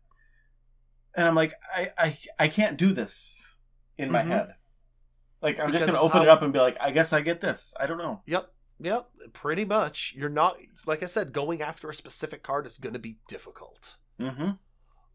[1.15, 3.53] and I'm like, I I, I can't do this
[3.97, 4.27] in my Mhm.
[4.27, 4.55] head.
[5.41, 7.39] Like I'm just going to open it up and be like, I guess I get
[7.41, 7.73] this.
[7.79, 8.21] I don't know.
[8.25, 8.51] Yep.
[8.79, 9.09] Yep.
[9.33, 10.13] Pretty much.
[10.17, 13.95] You're not like I said, going after a specific card is gonna be difficult.
[14.19, 14.51] Mm-hmm.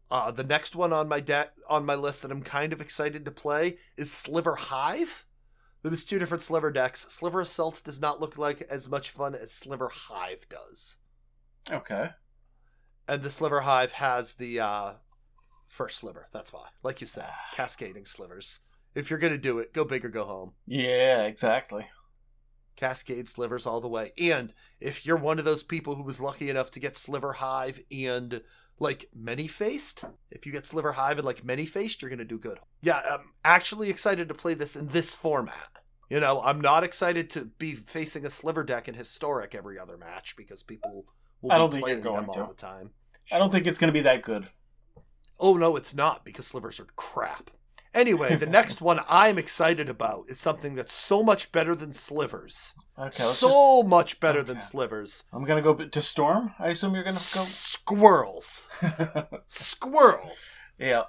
[0.09, 3.23] Uh the next one on my deck on my list that I'm kind of excited
[3.25, 5.25] to play is Sliver Hive.
[5.83, 7.05] There's two different Sliver decks.
[7.09, 10.97] Sliver Assault does not look like as much fun as Sliver Hive does.
[11.71, 12.09] Okay.
[13.07, 14.93] And the Sliver Hive has the uh
[15.67, 16.67] first sliver, that's why.
[16.83, 18.59] Like you said, cascading slivers.
[18.93, 20.53] If you're gonna do it, go big or go home.
[20.67, 21.87] Yeah, exactly.
[22.75, 24.11] Cascade slivers all the way.
[24.17, 27.79] And if you're one of those people who was lucky enough to get Sliver Hive
[27.91, 28.41] and
[28.79, 32.37] like many faced, if you get Sliver Hive and like many faced, you're gonna do
[32.39, 32.59] good.
[32.81, 35.69] Yeah, I'm actually excited to play this in this format.
[36.09, 39.97] You know, I'm not excited to be facing a sliver deck in historic every other
[39.97, 41.05] match because people
[41.41, 42.41] will I be don't think you're playing going them to.
[42.41, 42.91] all the time.
[43.31, 44.47] I don't think it's going to be that good.
[45.39, 47.49] Oh no, it's not because slivers are crap.
[47.93, 52.73] Anyway, the next one I'm excited about is something that's so much better than slivers.
[52.97, 55.25] Okay, let's so much better than slivers.
[55.33, 56.53] I'm going to go to Storm.
[56.59, 59.41] I assume you're going to Squirrels, go.
[59.47, 60.61] squirrels.
[60.79, 61.03] yeah.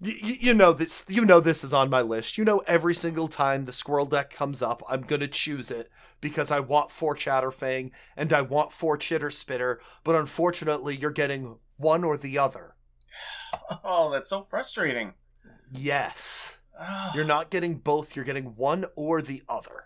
[0.00, 1.04] You, you know this.
[1.08, 2.38] You know this is on my list.
[2.38, 6.52] You know every single time the squirrel deck comes up, I'm gonna choose it because
[6.52, 9.78] I want four Chatterfang and I want four Chitterspitter.
[10.04, 12.74] But unfortunately, you're getting one or the other.
[13.84, 15.14] Oh, that's so frustrating.
[15.72, 17.12] Yes, Ah.
[17.14, 18.14] you're not getting both.
[18.16, 19.84] You're getting one or the other.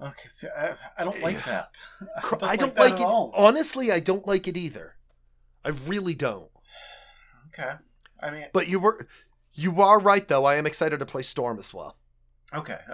[0.00, 1.74] Okay, see, I, I don't like that.
[2.16, 3.06] I don't, I like don't like at it.
[3.06, 3.32] all.
[3.34, 4.96] Honestly, I don't like it either.
[5.64, 6.50] I really don't.
[7.48, 7.72] Okay.
[8.22, 9.06] I mean, But you were,
[9.54, 10.44] you are right though.
[10.44, 11.96] I am excited to play Storm as well.
[12.54, 12.78] okay.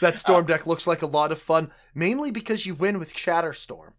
[0.00, 3.92] that Storm deck looks like a lot of fun, mainly because you win with Chatterstorm.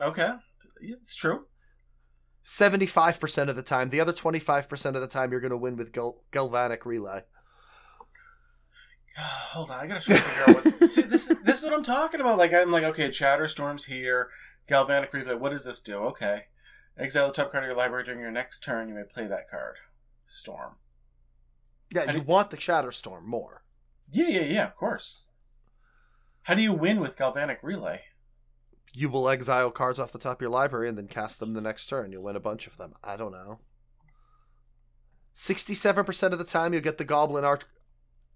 [0.00, 0.34] okay.
[0.80, 1.46] It's true.
[2.46, 3.90] 75% of the time.
[3.90, 7.22] The other 25% of the time, you're going to win with Gal- Galvanic Relay.
[9.18, 10.88] Hold on, I gotta try to figure out what.
[10.88, 12.38] See, this is this is what I'm talking about.
[12.38, 14.28] Like, I'm like, okay, Chatterstorm's here.
[14.68, 15.38] Galvanic Replay.
[15.38, 15.96] What does this do?
[15.96, 16.44] Okay,
[16.98, 18.88] exile the top card of your library during your next turn.
[18.88, 19.76] You may play that card.
[20.24, 20.74] Storm.
[21.92, 23.62] Yeah, you did- want the Chatterstorm more.
[24.12, 24.64] Yeah, yeah, yeah.
[24.66, 25.30] Of course.
[26.42, 28.02] How do you win with Galvanic Relay?
[28.96, 31.60] You will exile cards off the top of your library and then cast them the
[31.60, 32.12] next turn.
[32.12, 32.94] You'll win a bunch of them.
[33.04, 33.58] I don't know.
[35.34, 37.64] 67% of the time, you'll get the Goblin Arch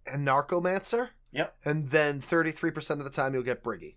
[0.05, 1.09] and Narcomancer.
[1.33, 1.57] Yep.
[1.65, 3.95] And then 33% of the time, you'll get Birgi.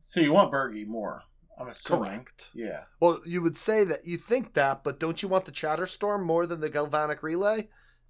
[0.00, 1.22] So you want Birgi more.
[1.56, 2.10] I'm assuming.
[2.10, 2.50] Correct.
[2.52, 2.80] Yeah.
[2.98, 6.48] Well, you would say that you think that, but don't you want the Chatterstorm more
[6.48, 7.68] than the Galvanic Relay?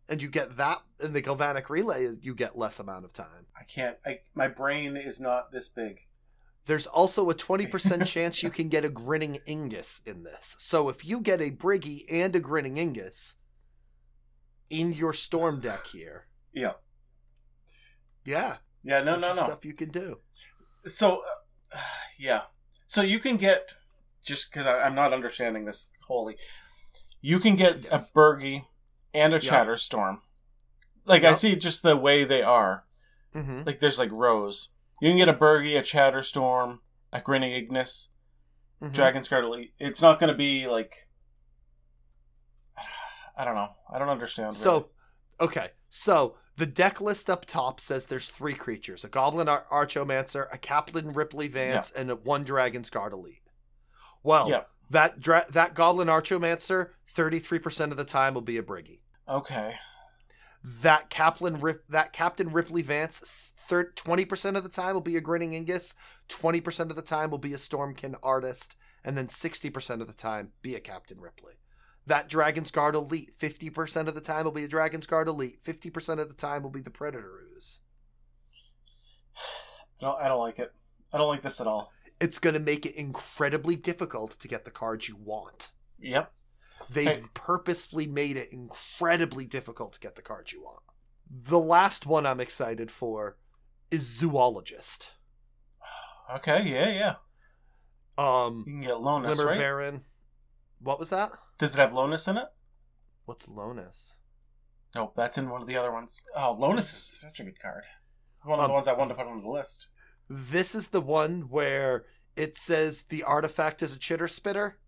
[0.08, 3.48] And you get that in the Galvanic Relay, you get less amount of time.
[3.54, 3.98] I can't.
[4.06, 6.06] I my brain is not this big.
[6.66, 10.56] There's also a 20% chance you can get a Grinning Ignus in this.
[10.58, 13.36] So if you get a Birgi and a Grinning Ignus
[14.68, 16.72] in your Storm deck here, Yeah.
[18.24, 19.00] yeah, Yeah.
[19.02, 19.14] No.
[19.16, 19.28] No.
[19.28, 19.32] No.
[19.34, 20.18] stuff you can do.
[20.84, 21.22] So,
[21.74, 21.78] uh,
[22.18, 22.42] yeah.
[22.86, 23.72] So you can get
[24.24, 26.36] just because I'm not understanding this wholly.
[27.20, 28.10] You can get Yes.
[28.10, 28.64] a Birgi
[29.14, 29.42] and a Yep.
[29.44, 30.20] Chatterstorm.
[31.04, 31.36] Like I Yep.
[31.36, 32.84] see just the way they are.
[33.34, 33.62] Mm-hmm.
[33.66, 34.70] Like there's like rows.
[35.00, 36.78] You can get a Birgi, a Chatterstorm,
[37.12, 38.10] a Grinning Ignus,
[38.82, 38.92] Mm-hmm.
[38.92, 39.46] Dragon Scarlet.
[39.46, 39.72] Elite.
[39.78, 41.08] It's not going to be like.
[43.38, 43.70] I don't know.
[43.92, 44.48] I don't understand.
[44.48, 44.58] really.
[44.58, 44.90] So,
[45.40, 45.68] okay.
[45.88, 50.58] So the deck list up top says there's three creatures: a Goblin Ar- Archomancer, a
[50.58, 53.42] Kaplan Ripley Vance, and a one Dragon's Guard Elite.
[54.22, 54.64] Well, Yeah.
[54.90, 59.00] that dra- that Goblin Archomancer, thirty three percent of the time will be a Birgi.
[59.28, 59.74] okay,
[60.68, 63.52] That Kaplan Rip- that Captain Ripley Vance,
[63.94, 65.94] twenty percent of the time will be a Grinning Ignus.
[66.26, 70.08] Twenty percent of the time will be a Stormkin Artist, and then sixty percent of
[70.08, 71.54] the time be a Captain Ripley.
[72.04, 75.60] That Dragon's Guard Elite, fifty percent of the time will be a Dragon's Guard Elite.
[75.62, 77.82] Fifty percent of the time will be the Predator Ooze.
[80.00, 80.20] I don't.
[80.20, 80.72] I don't like it.
[81.12, 81.92] I don't like this at all.
[82.20, 85.70] It's going to make it incredibly difficult to get the cards you want.
[86.00, 86.32] Yep.
[86.90, 87.24] They've Hey.
[87.34, 90.82] purposefully made it incredibly difficult to get the cards you want.
[91.30, 93.38] The last one I'm excited for
[93.90, 95.10] is Zoologist.
[96.34, 96.62] Okay.
[96.70, 96.90] Yeah.
[96.90, 97.14] Yeah.
[98.18, 99.58] Um, You can get Lonis, Glimmer right?
[99.58, 100.04] Baron.
[100.80, 101.32] What was that?
[101.58, 102.48] Does it have Lonis in it?
[103.24, 104.16] What's Lonis?
[104.94, 106.24] Nope, that's in one of the other ones.
[106.34, 107.84] Oh, Lonis is such a good card.
[108.44, 109.88] One of Um, the ones I wanted to put on the list.
[110.28, 112.06] This is the one where
[112.36, 114.78] it says the artifact is a chitter spitter.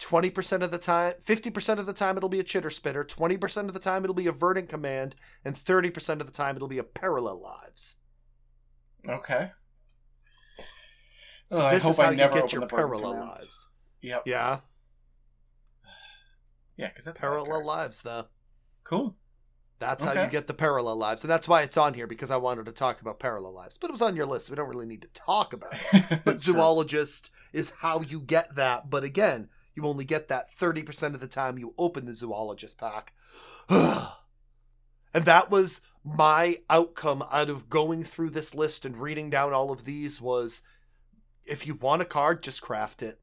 [0.00, 3.74] 20% of the time, 50% of the time it'll be a chitter spitter, 20% of
[3.74, 6.82] the time it'll be a verdant command, and 30% of the time it'll be a
[6.84, 7.96] parallel lives.
[9.08, 9.50] Okay.
[11.50, 13.38] So Oh, I this hope is how I never you get your parallel Commands.
[13.40, 13.68] lives.
[14.02, 14.22] Yep.
[14.26, 14.60] Yeah,
[16.76, 18.26] Yeah, because that's parallel lives though.
[18.84, 19.16] Cool.
[19.78, 21.24] That's how you get the parallel lives.
[21.24, 23.78] And that's why it's on here because I wanted to talk about parallel lives.
[23.78, 24.46] But it was on your list.
[24.46, 26.20] So we don't really need to talk about it.
[26.24, 26.54] But Sure.
[26.54, 28.90] zoologist is how you get that.
[28.90, 33.12] But again, you only get that 30% of the time you open the zoologist pack.
[33.68, 39.70] and that was my outcome out of going through this list and reading down all
[39.70, 40.62] of these was
[41.44, 43.20] if you want a card, just craft it.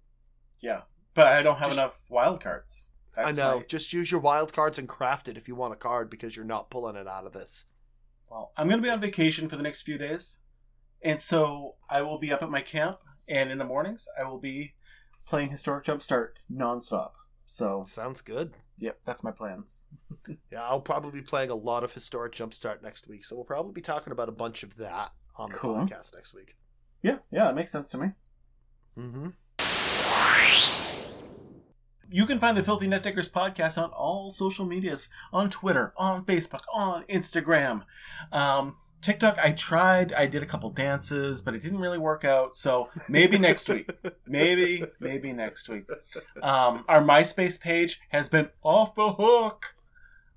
[0.60, 0.82] Yeah,
[1.14, 2.90] but I don't have Just- enough wild cards.
[3.16, 3.58] That's I know.
[3.60, 6.36] my- Just use your wild cards and craft it if you want a card because
[6.36, 7.66] you're not pulling it out of this.
[8.30, 10.40] well, I'm going to be on vacation for the next few days,
[11.02, 14.38] and so I will be up at my camp, and in the mornings I will
[14.38, 14.74] be
[15.28, 17.12] playing Historic Jumpstart nonstop.
[17.46, 18.54] So, Sounds good.
[18.80, 19.88] yep, that's my plans.
[20.52, 23.72] Yeah, I'll probably be playing a lot of Historic Jumpstart next week, so we'll probably
[23.72, 25.76] be talking about a bunch of that on the Cool.
[25.78, 26.58] podcast next week.
[27.02, 28.08] Yeah, yeah, it makes sense to me.
[28.98, 29.30] Mm-hmm.
[32.10, 36.62] You can find the Filthy Netdeckers podcast on all social medias on Twitter, on Facebook,
[36.74, 37.84] on Instagram.
[38.32, 42.56] Um, TikTok, I tried, I did a couple dances, but it didn't really work out.
[42.56, 43.90] So maybe next week.
[44.26, 45.86] Maybe, maybe next week.
[46.42, 49.76] Um, our MySpace page has been off the hook.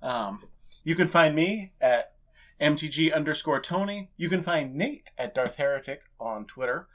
[0.02, 0.44] Um,
[0.84, 2.12] you can find me at
[2.60, 4.10] MTG underscore Tony.
[4.16, 6.88] You can find Nate at Darth Heretic on Twitter.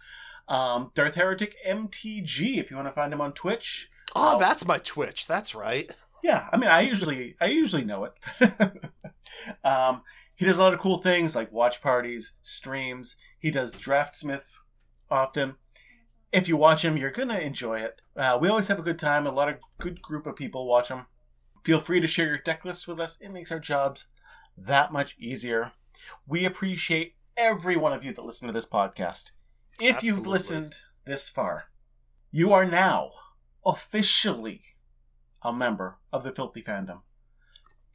[0.47, 3.89] Um, Darth Heretic MTG if you want to find him on Twitch.
[4.15, 5.25] Oh, that's my Twitch.
[5.27, 5.91] That's right.
[6.23, 8.13] Yeah, I mean, I usually I usually know it.
[9.63, 10.01] um,
[10.35, 13.15] he does a lot of cool things like watch parties, streams.
[13.39, 14.59] He does Draftsims
[15.09, 15.55] often.
[16.31, 18.01] If you watch him, you're gonna enjoy it.
[18.15, 19.25] Uh, we always have a good time.
[19.25, 21.05] A lot of good group of people watch him.
[21.63, 23.19] Feel free to share your deck list with us.
[23.21, 24.07] It makes our jobs
[24.57, 25.71] that much easier.
[26.27, 29.31] We appreciate every one of you that listen to this podcast.
[29.79, 30.75] If you've listened
[31.05, 31.65] this far,
[32.31, 33.11] you are now
[33.65, 34.61] officially
[35.41, 37.01] a member of the Filthy Fandom.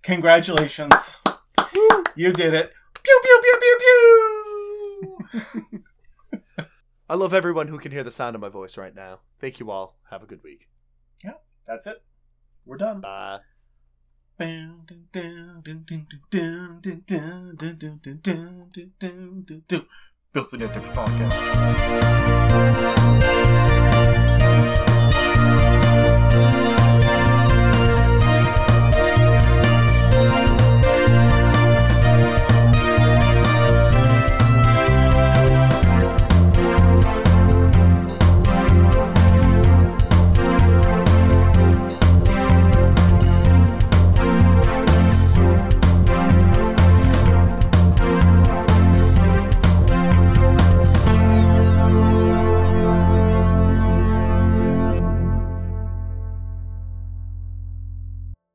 [0.03, 1.19] Congratulations.
[2.17, 2.73] You did it.
[3.03, 3.79] Pew, pew, pew, pew,
[5.41, 5.85] pew.
[7.09, 9.21] I love everyone who can hear the sound of my voice right now.
[9.41, 9.99] Thank you all.
[10.11, 10.69] Have a good week.
[11.25, 11.35] Yeah,
[11.67, 12.03] that's it.
[12.65, 13.01] We're done.
[13.01, 13.41] Bye.
[20.33, 22.31] Filthy Netdeckers Podcast.